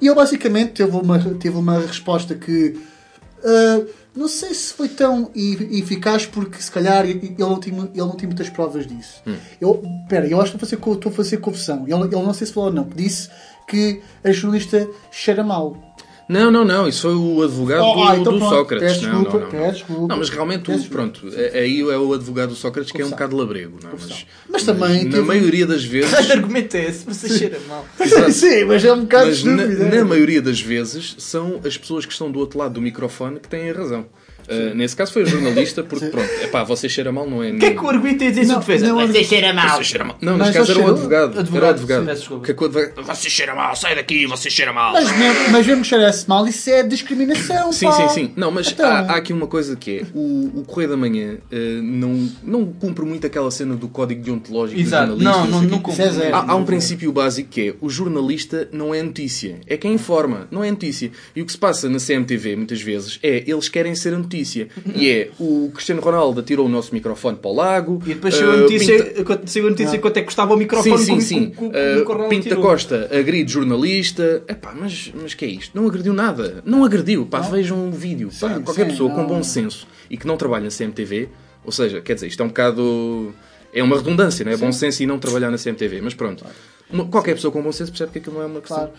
[0.00, 2.78] E ele basicamente teve uma, teve uma resposta que
[3.44, 3.82] ah,
[4.14, 8.28] não sei se foi tão eficaz porque se calhar ele não tinha, ele não tinha
[8.28, 9.22] muitas provas disso.
[9.26, 9.36] Hum.
[9.60, 11.84] Eu, pera, eu acho que estou a fazer, estou a fazer confusão.
[11.86, 13.30] Ele, ele não sei se falou ou não, disse
[13.68, 15.89] que a jornalista cheira mal.
[16.30, 16.86] Não, não, não.
[16.88, 18.48] Isso foi o advogado Oh, ah, do, então do.
[18.48, 18.86] Sócrates.
[18.92, 19.50] Peço não, desculpa, não, não.
[19.50, 20.06] peço desculpa.
[20.08, 23.10] Não, mas realmente, o, pronto, é- aí é o advogado do Sócrates que é um
[23.10, 23.78] bocado labrego.
[23.82, 23.90] Não?
[23.90, 23.92] é?
[23.98, 26.14] Mas, Mas também na teve- maioria das vezes.
[26.26, 27.04] Que argumento é esse?
[27.04, 27.84] Você cheira mal.
[28.30, 29.66] Sim, mas é um bocado Mas na, é?
[29.96, 33.48] na maioria das vezes são as pessoas que estão do outro lado do microfone que
[33.48, 34.06] têm a razão.
[34.48, 37.50] Uh, nesse caso foi a jornalista, porque pronto, é pá, você cheira mal, não é?
[37.52, 38.92] O que é que o argumento ia dizer em sua defesa?
[38.92, 39.76] Você cheira mal.
[39.78, 40.16] Você cheira mal.
[40.20, 40.94] Não, Mas neste caso era o cheirou?
[40.94, 41.30] advogado.
[41.30, 42.16] Era o Advogado, advogado.
[42.16, 42.40] sim.
[42.40, 44.92] Que é que o advogado- Você cheira mal, sai daqui, você cheira mal.
[44.92, 47.72] Mas mesmo, mas mesmo cheirasse mal, isso é discriminação.
[47.72, 47.92] Sim, pá.
[47.92, 48.32] sim, sim.
[48.36, 48.86] Não, mas Então.
[48.90, 52.66] há, há aqui uma coisa que é: o, o Correio da Manhã eh, não, não
[52.66, 55.14] cumpre muito aquela cena do código deontológico Exato.
[55.14, 55.50] dos jornalistas.
[55.52, 55.92] Não, não, não cumpre.
[55.92, 56.36] Isso é zero.
[56.36, 60.46] Há, há um princípio básico que é o jornalista não é notícia, é quem informa,
[60.50, 61.10] não é notícia.
[61.34, 64.39] E o que se passa na CMTV muitas vezes é eles querem ser a notícia.
[64.94, 68.02] E é o Cristiano Ronaldo atirou o nosso microfone para o lago.
[68.06, 70.54] E depois saiu a eh, notícia, Pinta- quanto- saiu a notícia quanto é que custava
[70.54, 71.50] o microfone Sim, sim, com- sim.
[71.50, 71.70] com- com-
[72.04, 72.62] com- Uh, com tirou.
[72.62, 74.42] Costa agride jornalista.
[74.48, 75.76] Epá, mas, mas que é isto?
[75.78, 76.62] Não agrediu nada.
[76.64, 77.26] Não agrediu.
[77.26, 78.28] Pá, vejam o vídeo.
[78.40, 79.26] Pá, Sim, qualquer sim, pessoa com não.
[79.26, 81.28] bom senso e que não trabalha na CMTV,
[81.64, 83.34] ou seja, quer dizer, isto é um bocado.
[83.72, 84.56] É uma redundância, não é?
[84.56, 86.00] Bom senso e não trabalhar na CMTV.
[86.00, 86.44] Mas pronto.
[86.92, 88.78] Uma- qualquer pessoa com bom senso percebe que aquilo não é uma questão.
[88.78, 88.92] Claro.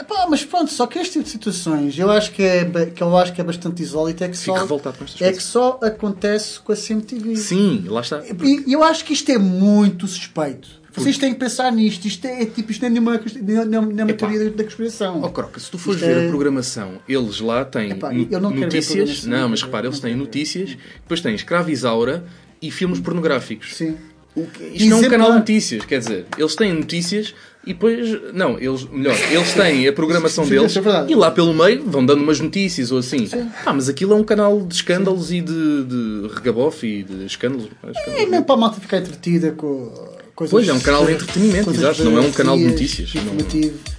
[0.00, 3.16] Epá, mas pronto, só que este tipo de situações eu acho que é, que eu
[3.16, 5.78] acho que é bastante insólito é que, Fico só, revoltado com estas é que só
[5.82, 7.36] acontece com a CMTV.
[7.36, 8.22] Sim, lá está.
[8.66, 10.82] E eu acho que isto é muito suspeito.
[10.96, 12.04] Vocês têm que pensar nisto.
[12.06, 14.28] Isto é, é tipo, isto não é nenhuma, nenhuma, nenhuma Epá.
[14.28, 15.20] teoria da, conspiração.
[15.24, 18.28] Oh, Croca, se tu fores Isto ver é- a programação, eles lá têm Epá, no-
[18.30, 19.24] eu não quero ver notícias.
[19.24, 22.24] Não, mas repara, eles têm notícias, depois têm escravizaura
[22.62, 23.74] e filmes pornográficos.
[23.76, 23.96] Sim.
[24.36, 25.10] O que- Isto não é um Exemplar.
[25.10, 27.34] canal de notícias, quer dizer, eles têm notícias
[27.66, 28.32] e depois.
[28.32, 28.86] Não, eles.
[28.90, 32.40] Melhor, eles têm a programação Sim, deles é e lá pelo meio vão dando umas
[32.40, 33.28] notícias ou assim.
[33.64, 37.68] Ah, mas aquilo é um canal de escândalos e de, de regabofe e de escândalos.
[37.82, 38.20] É escândalos.
[38.22, 39.92] É mesmo para a malta ficar entretida com
[40.34, 40.50] coisas.
[40.50, 43.93] Pois, é um canal de entretenimento, exato, não é um canal de notícias, não- Informativo.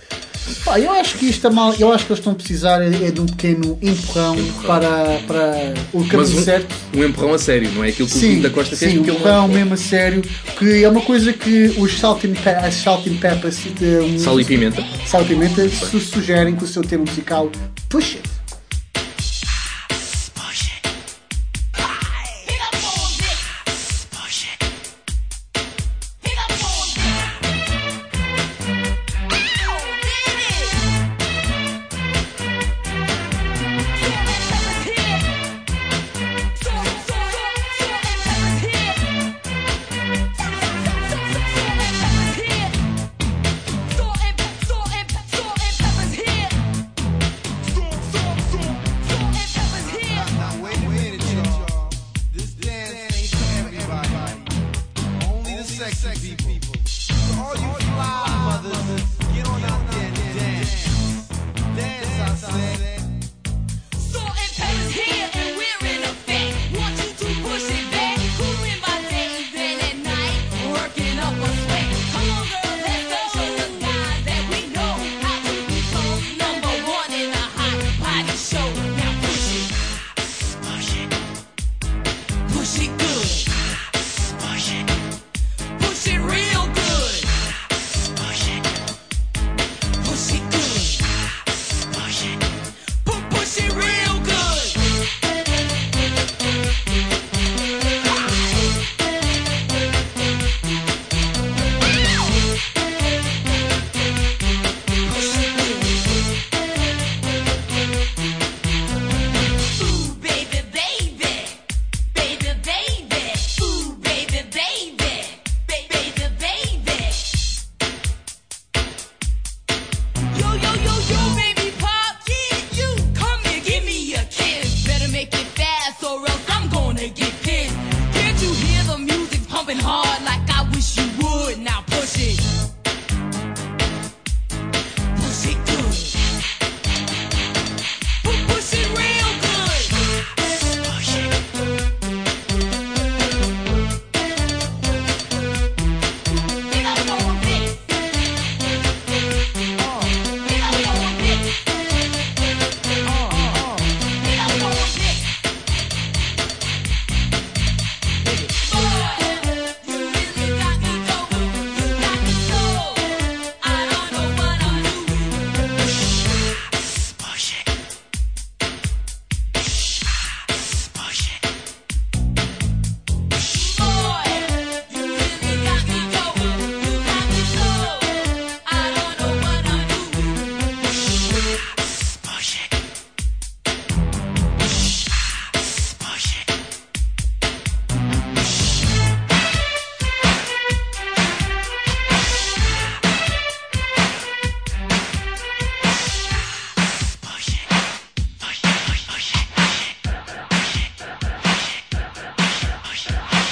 [0.64, 1.74] Pá, eu acho que isto é mal.
[1.80, 4.36] Eu acho que eles estão a precisar é, é de um pequeno empurrão,
[4.66, 6.76] para, para o Mas caminho um, certo.
[6.96, 9.04] um empurrão a sério, não é aquilo que o Pinto da Costa fez sim, um
[9.04, 10.22] empurrão mesmo a sério.
[10.58, 14.20] Que é uma coisa que os Salt and, Pe as Salt and Peppers, de, um,
[14.20, 14.84] Sal e pimenta.
[15.06, 17.52] Sal e pimenta su sugerem com o seu tema musical
[17.89, 18.36] Push It.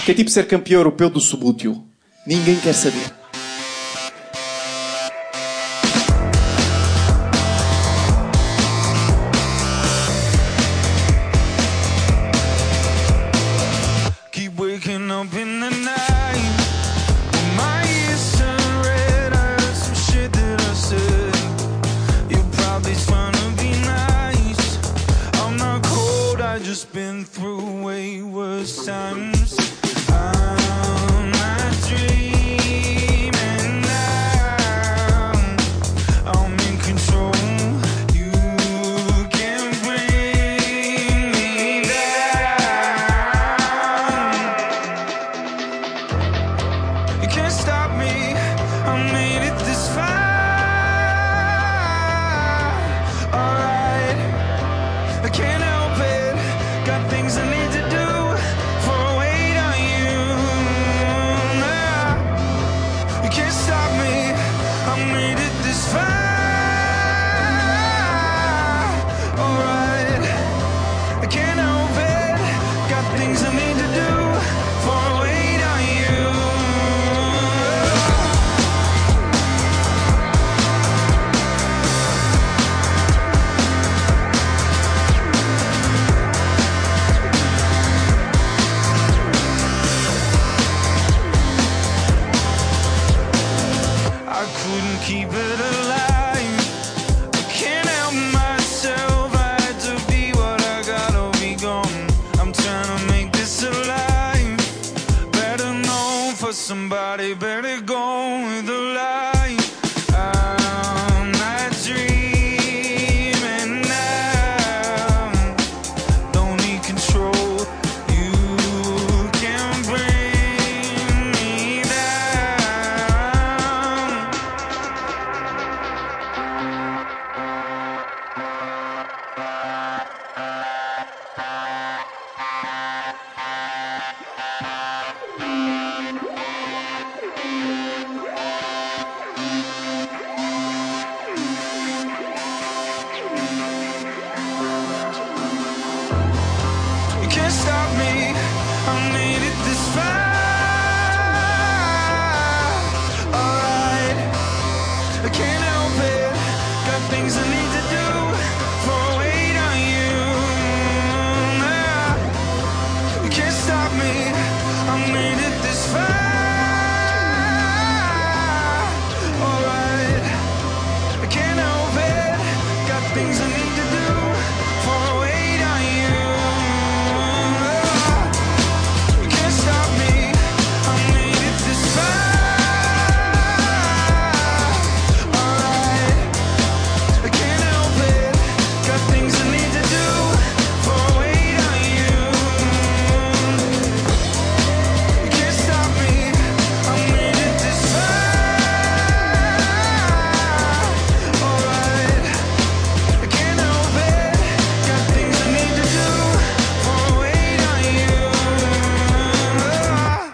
[0.05, 1.81] Que é tipo ser campeão europeu do subútil.
[2.27, 3.22] Ninguém quer saber.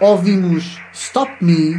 [0.01, 1.75] Ouvimos Stop Me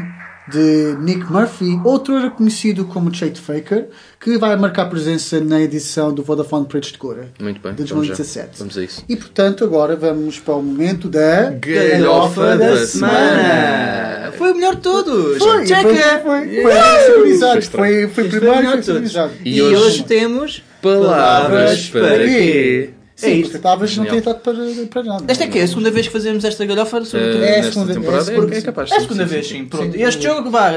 [0.51, 3.87] de Nick Murphy, outro era conhecido como Chet Faker,
[4.19, 7.73] que vai marcar presença na edição do Vodafone Pretos de Cora Muito bem.
[7.75, 8.15] de vamos já.
[8.15, 8.59] 2017.
[8.59, 9.05] Vamos a isso.
[9.09, 14.33] E portanto, agora vamos para o momento da Galhofa da semana.
[14.37, 15.39] Foi o melhor de todos.
[15.39, 15.83] Foi, foi, Checa.
[15.83, 16.63] foi, foi.
[16.63, 19.49] Foi Foi, foi Este primeiro foi e foi de.
[19.49, 22.91] E E hoje- hoje temos Palavras para quê?
[23.21, 23.59] Sim, É porque isso.
[23.61, 24.55] talvez não tenha estado para,
[24.91, 25.25] para nada.
[25.29, 27.45] Esta é que é a segunda vez que fazemos esta galhofa sobre Eh, tudo.
[27.45, 29.25] É a nesta segunda- temporada é a segunda- é, é capaz de É a segunda
[29.27, 29.55] sim, vez, sim.
[29.59, 29.65] sim.
[29.67, 29.93] Pronto.
[29.97, 30.03] Sim.
[30.03, 30.71] Este jogo, vá,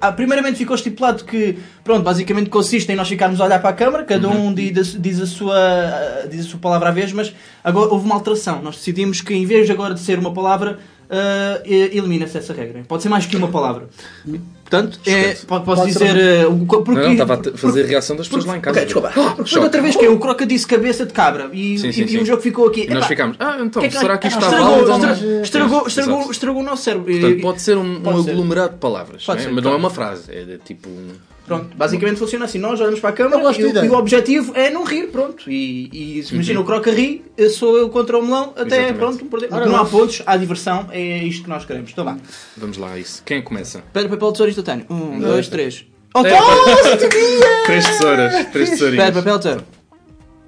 [0.00, 3.72] ah, primeiramente ficou estipulado que, pronto, basicamente consiste em nós ficarmos a olhar para a
[3.72, 4.46] câmara, cada Uhum.
[4.48, 5.56] um diz, diz a sua,
[6.30, 7.32] diz a sua palavra à vez, mas
[7.64, 8.62] agora houve uma alteração.
[8.62, 10.78] Nós decidimos que, em vez de agora de ser uma palavra,
[11.10, 11.60] eh,
[11.92, 12.82] elimina-se essa regra.
[12.86, 13.88] Pode ser mais que uma palavra.
[14.62, 16.46] Portanto, é, posso Pode dizer.
[16.46, 18.76] o- porque, Não, não, estava a fazer a reação das pessoas lá em casa.
[18.78, 19.12] Ok, desculpa.
[19.16, 21.88] Ah, Porque foi outra vez que é, o Croca disse cabeça de cabra e, Sim,
[21.88, 22.18] e- sim, e sim.
[22.18, 22.82] o jogo ficou aqui.
[22.88, 24.80] E nós ficámos, ah, então, que é será que isto está não?
[24.80, 27.12] estragou, estragou, estragou, estragou o nosso cérebro.
[27.12, 28.30] Portanto, E- pode ser um, um Pode ser.
[28.30, 29.48] aglomerado de palavras, Pode não é?
[29.48, 31.08] ser, mas não é uma frase, é tipo um.
[31.50, 32.58] Pronto, basicamente funciona assim.
[32.58, 35.50] Nós olhamos para a gosto e, e o objetivo é não rir, pronto.
[35.50, 39.24] E, e se imagina o Croca ri, eu sou eu contra o melão, até Exatamente.
[39.24, 39.46] pronto.
[39.50, 41.90] Ora, não há pontos, há diversão, é isto que nós queremos.
[41.90, 42.16] Então vá.
[42.56, 43.20] Vamos lá, isso.
[43.24, 43.82] Quem começa?
[43.92, 44.86] Pedra, papel, tesoura instantâneo.
[44.88, 45.84] Um, dois, três.
[46.14, 46.22] Oh!
[47.66, 49.10] Três tesouras, três Pedra, tesourinhas.
[49.10, 49.64] papel, tesoura.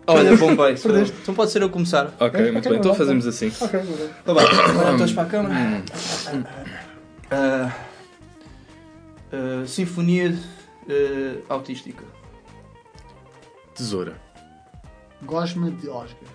[0.06, 0.74] Olha, bombei.
[0.78, 1.16] Perdeste.
[1.20, 2.14] Então pode ser eu começar.
[2.20, 2.78] Ok, É, muito bem.
[2.78, 3.50] Então fazemos assim.
[3.60, 3.80] Ok.
[4.24, 4.46] Tá bem.
[4.46, 5.82] Agora todos para a câmara.
[7.28, 7.72] Ah,
[9.32, 10.32] ah, sinfonia
[10.88, 12.04] ah, autística.
[13.74, 14.20] Tesoura.
[15.22, 16.28] Gosma de Oscar.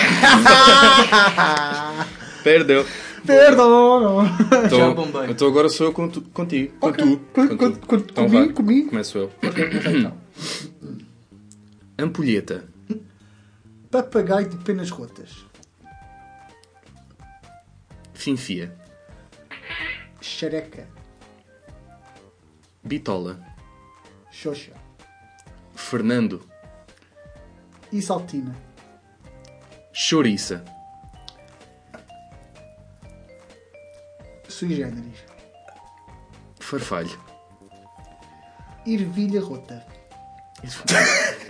[2.42, 2.86] Perdeu.
[3.26, 4.24] Perdão!
[4.24, 5.30] Já Então, bombei.
[5.30, 6.30] então agora sou eu contigo.
[6.78, 7.04] Com Ok.
[7.04, 7.20] tu.
[7.34, 8.88] Com- Com com- Então comigo.
[8.88, 9.30] Começo eu.
[9.42, 10.16] Então,
[11.98, 12.64] Ampulheta.
[13.90, 15.44] papagaio de penas rotas.
[18.14, 18.74] Finfia.
[20.20, 20.88] Xereca.
[22.82, 23.38] Bitola.
[24.30, 24.72] Xoxa.
[25.74, 26.48] Fernando.
[27.92, 28.56] Isaltina.
[29.92, 30.64] Chouriça.
[34.48, 35.24] Sui generis.
[36.58, 37.18] Farfalho.
[38.86, 39.86] Ervilha rota.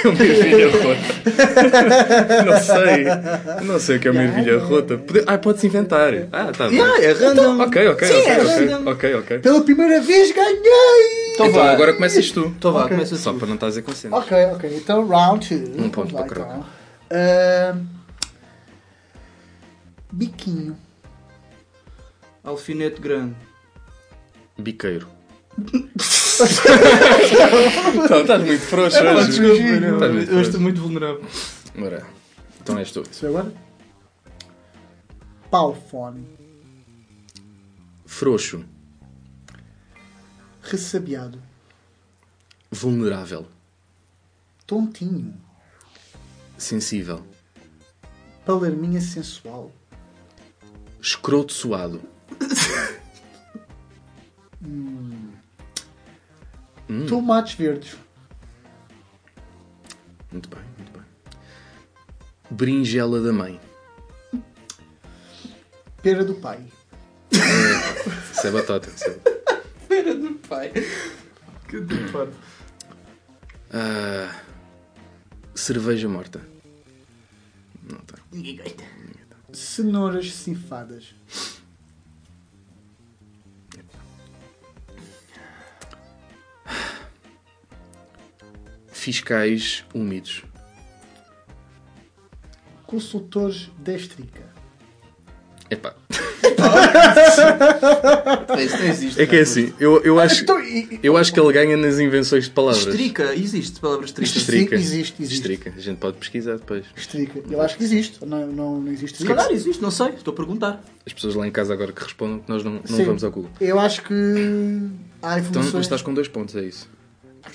[0.00, 2.44] Que é uma ervilha rota?
[2.46, 3.64] Não sei.
[3.66, 4.96] Não sei o que é uma ervilha rota.
[4.96, 5.24] Pode...
[5.26, 6.12] Ah, pode-se inventar.
[6.32, 6.78] Ah, tá bem.
[6.78, 7.60] Yeah, é random.
[7.60, 8.90] Ok, ok, Sim, ok, é ok, random.
[8.92, 9.38] ok, ok.
[9.40, 11.32] Pela primeira vez ganhei!
[11.34, 11.72] Então Então vá.
[11.72, 12.46] agora começas tu.
[12.46, 14.20] Então vá, começa Só para não estás a concentrar.
[14.22, 14.76] Ok, ok.
[14.76, 15.84] Então, round 2.
[15.84, 16.60] Um ponto para o Croca.
[20.12, 20.76] biquinho.
[22.44, 23.34] Alfinete grande.
[24.56, 25.08] Biqueiro.
[28.10, 29.26] Não, estás muito frouxo hoje.
[29.40, 30.60] desculpa, muito Eu estou frouxo.
[30.60, 31.24] muito vulnerável.
[31.80, 32.06] Ora,
[32.60, 33.02] então és tu.
[33.10, 33.52] Isso agora?
[35.50, 36.26] Paufone.
[38.06, 38.64] Frouxo.
[40.62, 41.40] Ressabiado.
[42.70, 43.46] Vulnerável.
[44.66, 45.34] Tontinho.
[46.58, 47.24] Sensível.
[48.44, 49.72] Palerminha sensual.
[51.00, 52.02] Escroto suado.
[57.08, 57.96] Tomates verdes.
[60.32, 61.02] Muito bem, muito bem.
[62.50, 63.60] Berinjela da mãe.
[66.02, 66.64] Pera do pai.
[68.32, 68.88] Isso é batata.
[68.88, 69.62] Isso é.
[69.86, 70.72] Feira do pai.
[71.68, 72.34] Que departo.
[73.70, 74.34] Ah,
[75.54, 76.40] cerveja morta.
[77.82, 78.16] Não tá.
[78.32, 78.84] Ninguém gosta.
[79.52, 81.14] Cenouras cifadas.
[88.98, 90.42] Fiscais úmidos.
[92.84, 94.42] Consultores destrica.
[95.70, 95.94] Epá.
[98.48, 99.22] Não existe.
[99.22, 100.58] É que é assim, eu, eu, acho, Então,
[101.00, 102.86] eu acho que ele ganha nas invenções de palavras.
[102.86, 104.36] Estrica, existe palavra estrica.
[104.36, 104.74] Estrica.
[104.74, 105.42] Existe, existe.
[105.42, 105.72] Estrica.
[105.76, 106.84] A gente pode pesquisar depois.
[106.96, 107.40] Estrica.
[107.48, 108.24] Eu acho que existe.
[108.26, 109.18] Não, não, não existe.
[109.18, 110.82] Se calhar existe, não sei, estou a perguntar.
[111.06, 113.04] As pessoas lá em casa agora que respondam que nós não, não Sim.
[113.04, 113.50] vamos ao Google.
[113.60, 114.14] Eu acho que
[115.22, 116.97] há Então estás com dois pontos, é isso.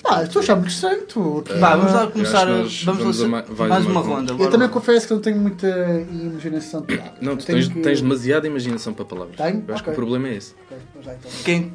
[0.02, 1.06] Ah, estou a achar muito estranho.
[1.06, 1.58] Tu, aqui.
[1.58, 2.46] Vá, vamos lá começar.
[2.46, 4.32] que Vamos, vamos a ma- vais mais uma uma ronda.
[4.38, 5.66] Eu também confesso que não tenho muita
[6.10, 7.20] imaginação de palavras.
[7.22, 9.36] Não, tu tens, que- tens demasiada imaginação para palavras.
[9.36, 9.64] Tenho?
[9.66, 9.92] Eu acho que Ok.
[9.92, 10.54] o problema é esse.
[10.64, 11.30] Ok, vamos lá então.
[11.44, 11.72] Quem?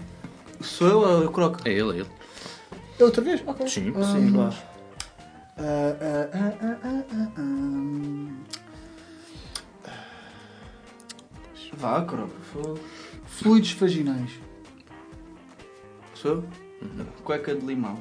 [0.61, 1.59] Sou eu ou eu croco?
[1.65, 2.07] É ele, é ele.
[2.99, 3.41] Outra vez?
[3.47, 3.67] Ok.
[3.67, 3.93] Sim.
[3.95, 4.53] Ah, Sim, vá.
[5.57, 5.95] ah,
[6.33, 7.39] ah, ah, ah.
[11.77, 12.05] Vá,
[12.51, 12.79] fogo.
[13.25, 14.31] Fluidos vaginais.
[16.13, 16.43] Sou eu?
[17.23, 17.97] Cueca de limão.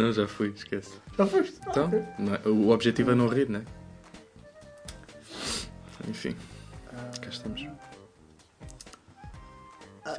[0.00, 0.90] Não, já fui, esquece.
[1.18, 1.54] Já foste?
[1.68, 2.02] Então, Ok.
[2.18, 3.62] não é- o objetivo é não rir, não é?
[6.08, 6.34] Enfim,
[7.20, 7.60] cá estamos.
[7.60, 7.70] Isto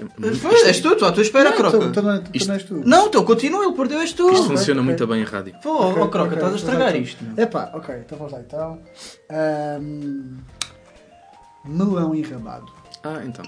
[0.01, 1.77] é muito- Foi, és tu, estou à tua espera, Não, croca.
[1.77, 2.73] então- então não é- então Isto- não és tu.
[2.85, 4.29] Não, então continua, ele perdeu, és tu.
[4.31, 4.89] Isto ok, funciona ok.
[4.89, 5.55] muito bem em rádio.
[5.61, 7.01] Pô, Ok, oh, croca, ok, estás a estragar então.
[7.01, 7.23] isto.
[7.23, 7.43] meu.
[7.43, 8.81] Epá, ok, então vamos lá então.
[9.29, 10.37] Ahm,
[11.65, 12.71] melão enrabado.
[13.03, 13.45] Ah, então.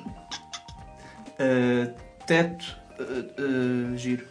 [1.39, 1.93] Uh,
[2.25, 2.65] teto,
[2.99, 4.25] uh, uh, giro.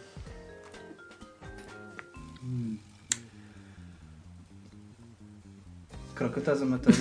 [6.23, 6.93] Croca, estás a matar.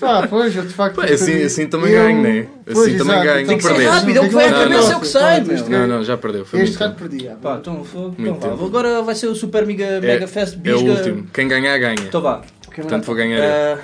[0.00, 0.96] Pá, pois, eu de facto.
[0.96, 2.40] Pá, assim- assim também eu- ganho, né?
[2.40, 3.40] Assim Pois, também ganho.
[3.42, 3.88] então- Tu perdeste.
[3.90, 4.92] rápido, é o que vai à Não, cabeça, não.
[4.92, 5.54] é o que sai, meu.
[5.54, 6.44] Este Não, não, já perdeu.
[6.44, 7.08] Foi Este muito rato tempo.
[7.10, 7.36] perdia.
[7.40, 7.74] Pá, então.
[7.74, 8.48] Muito então vá.
[8.48, 8.66] tempo.
[8.66, 11.26] Agora vai ser o super mega, mega fest É o último.
[11.32, 11.94] Quem ganhar, ganha.
[12.00, 12.42] Então vá.
[12.74, 13.76] Portanto, vou ganhar eu.
[13.76, 13.80] Uh,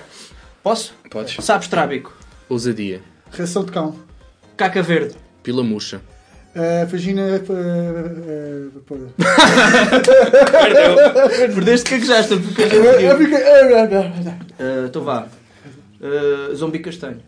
[0.63, 0.95] posso?
[1.11, 1.45] Podes.
[1.45, 2.13] Sabes trábico.
[2.49, 3.01] Ousadia.
[3.31, 3.95] Ração de cão.
[4.57, 5.15] Caca verde.
[5.43, 6.01] Pila murcha.
[6.57, 7.23] Ah, vagina.
[7.37, 7.41] ah,
[8.87, 8.97] pô.
[11.55, 12.83] Perdeste que já perdeu.
[13.11, 15.29] ah, ah, ah, Uh, Então vá.
[16.01, 17.21] Uh, zombi castanho.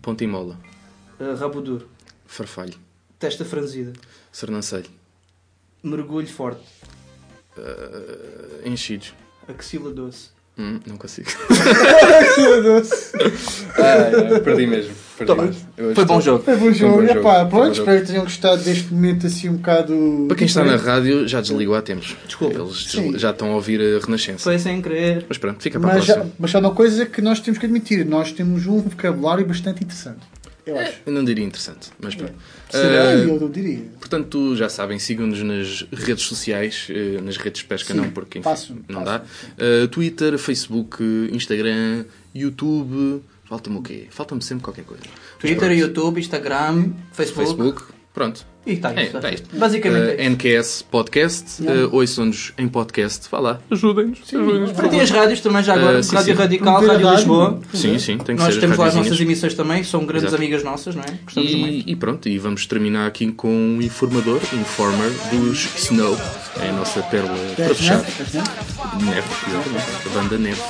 [0.00, 0.58] Ponta e mola.
[1.20, 1.86] Uh, rabo duro.
[2.26, 2.74] Farfalho.
[3.18, 3.92] Testa franzida.
[4.32, 4.88] Sernancelho.
[5.82, 6.62] Mergulho forte.
[7.58, 9.12] Uh, enchidos.
[9.46, 10.30] Axila doce.
[10.58, 11.28] Hum, não consigo.
[13.78, 14.36] ah.
[14.36, 14.94] ah, perdi mesmo.
[15.26, 15.94] Perdi.
[15.94, 16.44] Foi bom jogo.
[16.44, 16.94] Foi bom jogo.
[16.94, 17.22] Foi um bom jogo.
[17.28, 20.24] Foi pronto, espero que tenham gostado deste momento assim um bocado.
[20.28, 22.16] Para quem está na rádio, já desligou há tempos.
[22.26, 22.58] Desculpa.
[22.60, 23.18] Eles Sim.
[23.18, 24.44] já estão a ouvir a Renascença.
[24.44, 25.24] Foi sem querer.
[25.28, 26.34] Mas pronto, fica para a Mas, já, próxima.
[26.38, 30.20] mas há uma coisa que nós temos que admitir: nós temos um vocabulário bastante interessante.
[30.66, 30.92] Eu acho.
[31.06, 32.34] Eu não diria interessante, mas pronto.
[32.68, 33.12] Será?
[33.12, 33.80] Eh, Eu não diria.
[33.98, 38.38] Portanto, já sabem, sigam-nos nas redes sociais, eh, nas redes de pesca Sim, não, porque
[38.38, 39.24] enfim, passo, não passo.
[39.58, 39.64] dá.
[39.64, 41.02] Eh, Twitter, Facebook,
[41.32, 42.04] Instagram,
[42.34, 43.22] YouTube.
[43.50, 44.06] Falta-me o quê?
[44.10, 45.02] Falta-me sempre qualquer coisa.
[45.40, 45.72] Twitter.
[45.72, 47.46] YouTube, Instagram, Facebook.
[47.46, 48.46] Facebook, pronto.
[48.66, 49.18] E está É, isto.
[49.20, 49.56] tá isto.
[49.56, 50.32] Basicamente Eh, é isto.
[50.32, 51.86] NQS Podcast, Yeah.
[51.86, 53.26] uh, ouçam-nos em podcast.
[53.30, 54.18] Vá lá, ajudem-nos.
[54.30, 55.98] E tem as rádios também já agora.
[56.00, 56.38] Eh, sim, Rádio sim.
[56.42, 57.10] Radical, Rádio rádio.
[57.16, 57.60] Lisboa.
[57.72, 60.24] Sim, sim, tem que Nós ser temos as lá as nossas emissões também, são grandes
[60.28, 60.42] Exato.
[60.42, 61.06] amigas nossas, não é?
[61.24, 61.88] Gostamos muito.
[61.88, 66.18] E, e pronto, e vamos terminar aqui com um informador, Informer, dos Snow,
[66.60, 67.98] é a nossa pérola para Dez, fechar.
[67.98, 70.60] Neve, exatamente, a banda Neve.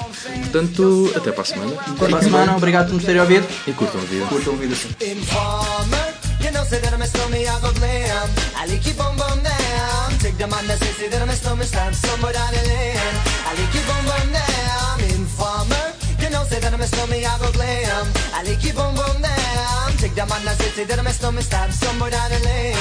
[0.42, 1.72] Portanto, até para a semana.
[1.88, 3.46] Até para a semana, obrigado por nos terem ouvido.
[3.66, 4.26] E curtam a vida.
[4.26, 4.74] Curtam a vida.
[4.76, 6.09] sim.
[6.50, 8.26] You know, say that I'm a stormy, I go glam.
[8.58, 10.18] I keep on bum down.
[10.18, 13.14] Take the man that say, say that I'm a stormy, stab somewhere down the lane.
[13.46, 14.98] I keep on bum down.
[15.14, 18.10] Informer, you know, say that I'm a stormy, I go glam.
[18.34, 19.94] I keep on bum down.
[20.02, 22.74] Take the man that say, say that I'm a stormy, stab somewhere down the lane.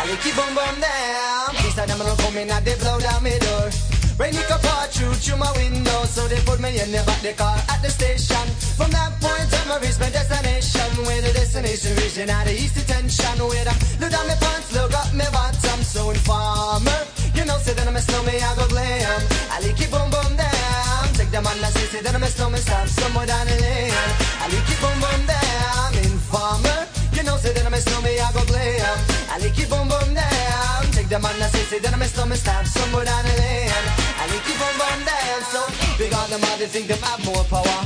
[0.00, 1.60] I keep on bum down.
[1.60, 3.99] Please, I'm come in and they blow down my door.
[4.20, 7.32] Rain it can pour through my window, so they put me in the back the
[7.32, 8.44] car at the station.
[8.76, 10.92] From that point on, I reached my destination.
[11.08, 13.40] Where the destination region at the east detention.
[13.40, 15.80] Where I look down my pants, look up my bottom.
[15.80, 17.00] So informer,
[17.32, 19.24] you know, say that I'm a snowman, I go glam.
[19.48, 21.04] I like it boom boom down.
[21.16, 24.04] Take the man that say, say that I'm a snowman, stop somewhere down the lane.
[24.36, 25.96] I like it boom boom down.
[25.96, 26.80] Informer,
[27.16, 28.96] you know, say that I'm a snowman, I go glam.
[29.32, 30.84] I like it boom boom down.
[30.92, 33.99] Take the man that say, say that I'm a snowman, stop somewhere down the lane.
[34.46, 35.40] It boom boom down.
[35.52, 35.60] So
[35.98, 37.80] big on them, they think them have more power.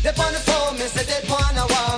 [0.00, 1.50] They on the phone, me say they want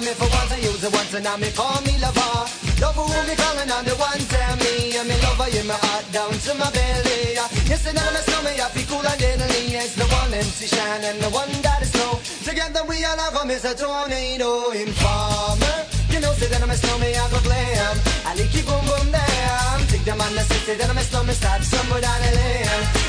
[0.03, 2.50] me for once I use it once and now me call me lover.
[2.82, 6.07] Love who me calling on the one tell me and me lover in my heart
[6.11, 7.38] down to my belly.
[7.70, 9.78] Yes, and I'm a snowman, I feel cool and deadly.
[9.78, 12.18] It's the one MC Shine and the one that is snow.
[12.42, 13.72] Together we all have a Mr.
[13.78, 15.78] Tornado Informer.
[16.11, 17.96] You know, say that I'm a snowman, I go glam.
[18.26, 19.78] I like it boom boom down.
[19.86, 23.01] Take the man that say, say that I'm a snowman, start somewhere down the lane.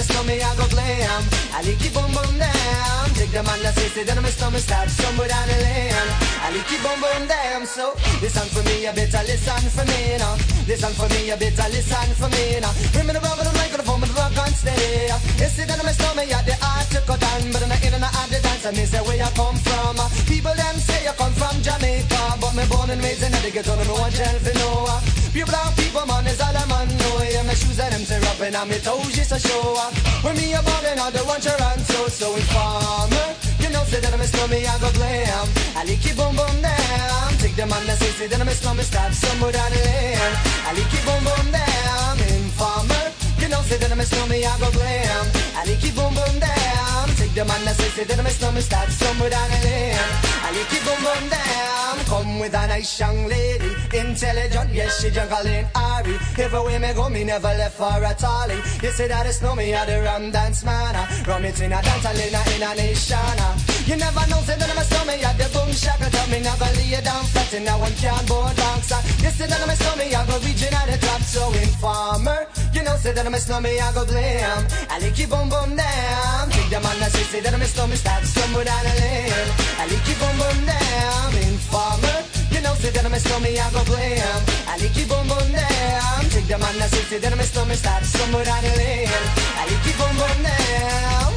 [0.00, 1.22] A snowman, I go glam.
[1.52, 3.04] I like it boom boom down.
[3.12, 6.08] Take the man that say, say that I'm a snowman, start somewhere down the lane.
[6.40, 7.68] I like it boom boom down.
[7.68, 7.92] So
[8.24, 10.40] listen for me, you better listen for me now.
[10.64, 12.72] Listen for me, you better listen for me now.
[12.96, 15.12] Bring me the rubber, the microphone, the rock and stay.
[15.50, 17.92] See that I'm a snowman, yeah, the art to cut down, but I'm not in
[17.92, 20.00] and out the dance, they say where you come from.
[20.24, 23.76] People them say you come from Jamaica, but me born and raised in the ghetto,
[23.84, 24.86] no one tell for no.
[24.88, 26.88] Uh, Pure brown people, man, is all I'm on.
[26.88, 27.22] know.
[27.22, 29.94] Yeah, my shoes and them tear up, and I'm toes just to show up.
[30.26, 33.30] When me a ball and all the one Toronto, so informer.
[33.62, 35.46] You know, say that I'm a snowman, I go glam.
[35.78, 37.30] I like it boom boom down.
[37.38, 40.34] Take the man that say, say that I'm a snowman, start somewhere down the lane.
[40.66, 42.18] I like it boom boom down.
[42.26, 43.06] Informer.
[43.38, 45.24] You know, say that I'm a snowman, I go glam.
[45.54, 46.79] I like it boom boom down.
[47.16, 49.96] Take the man that say, say that I'm a snowman, start somewhere down the lane.
[50.44, 51.96] I like it boom boom down.
[52.10, 56.18] Come with a nice young lady, intelligent, yes, she juggling Ari.
[56.36, 58.56] Everywhere me go, me never left for a tally.
[58.82, 60.96] You say that it's no me, I the rum dance man.
[60.96, 61.06] Uh.
[61.26, 63.16] Rum it in a dance, I in a, in nation.
[63.16, 63.58] Uh.
[63.86, 66.10] You never know, say that I'm a snowman, I the boom shaka.
[66.10, 68.92] Tell me never lay it down flat, and now one can't board bounce.
[68.92, 69.00] Uh.
[69.22, 72.46] You say that I'm a snowman, I go reaching at the top, so informer.
[72.72, 74.66] You know, say that I'm a snowman, I go glam.
[74.88, 76.50] I like it boom boom down.
[76.50, 79.50] Take the man that say, say that I'm a snowman, start somewhere down the lane.
[79.74, 81.34] I like it boom boom down.
[81.50, 82.18] Informer.
[82.54, 84.40] You know, say that I'm a snowman, I go glam.
[84.70, 86.22] I like it boom boom down.
[86.30, 89.10] Take the man that say, say that I'm a snowman, start somewhere down the lane.
[89.58, 91.30] I it boom boom down.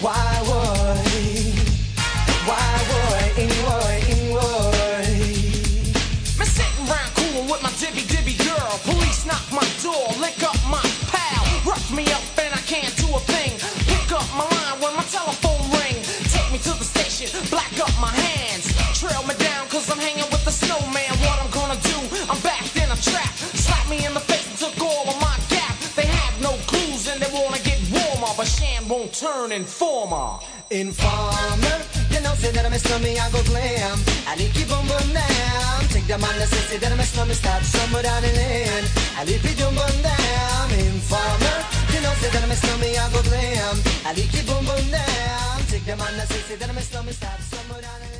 [0.00, 1.04] Why would?
[2.48, 4.01] Why would?
[29.12, 30.40] Turn informer.
[30.70, 33.98] Informer, you know, say that I'm a snowman, I go glam.
[34.26, 35.80] I like it boom boom down.
[35.92, 38.84] Take the man that say, that I'm a snowman, start somewhere down lane.
[39.20, 40.66] I like it boom boom down.
[40.80, 41.58] Informer,
[41.92, 43.76] you know, say that I'm a snowman, I go glam.
[44.08, 45.60] I like it boom boom down.
[45.68, 48.11] Take the man that say, that I'm a snowman, start somewhere down lane.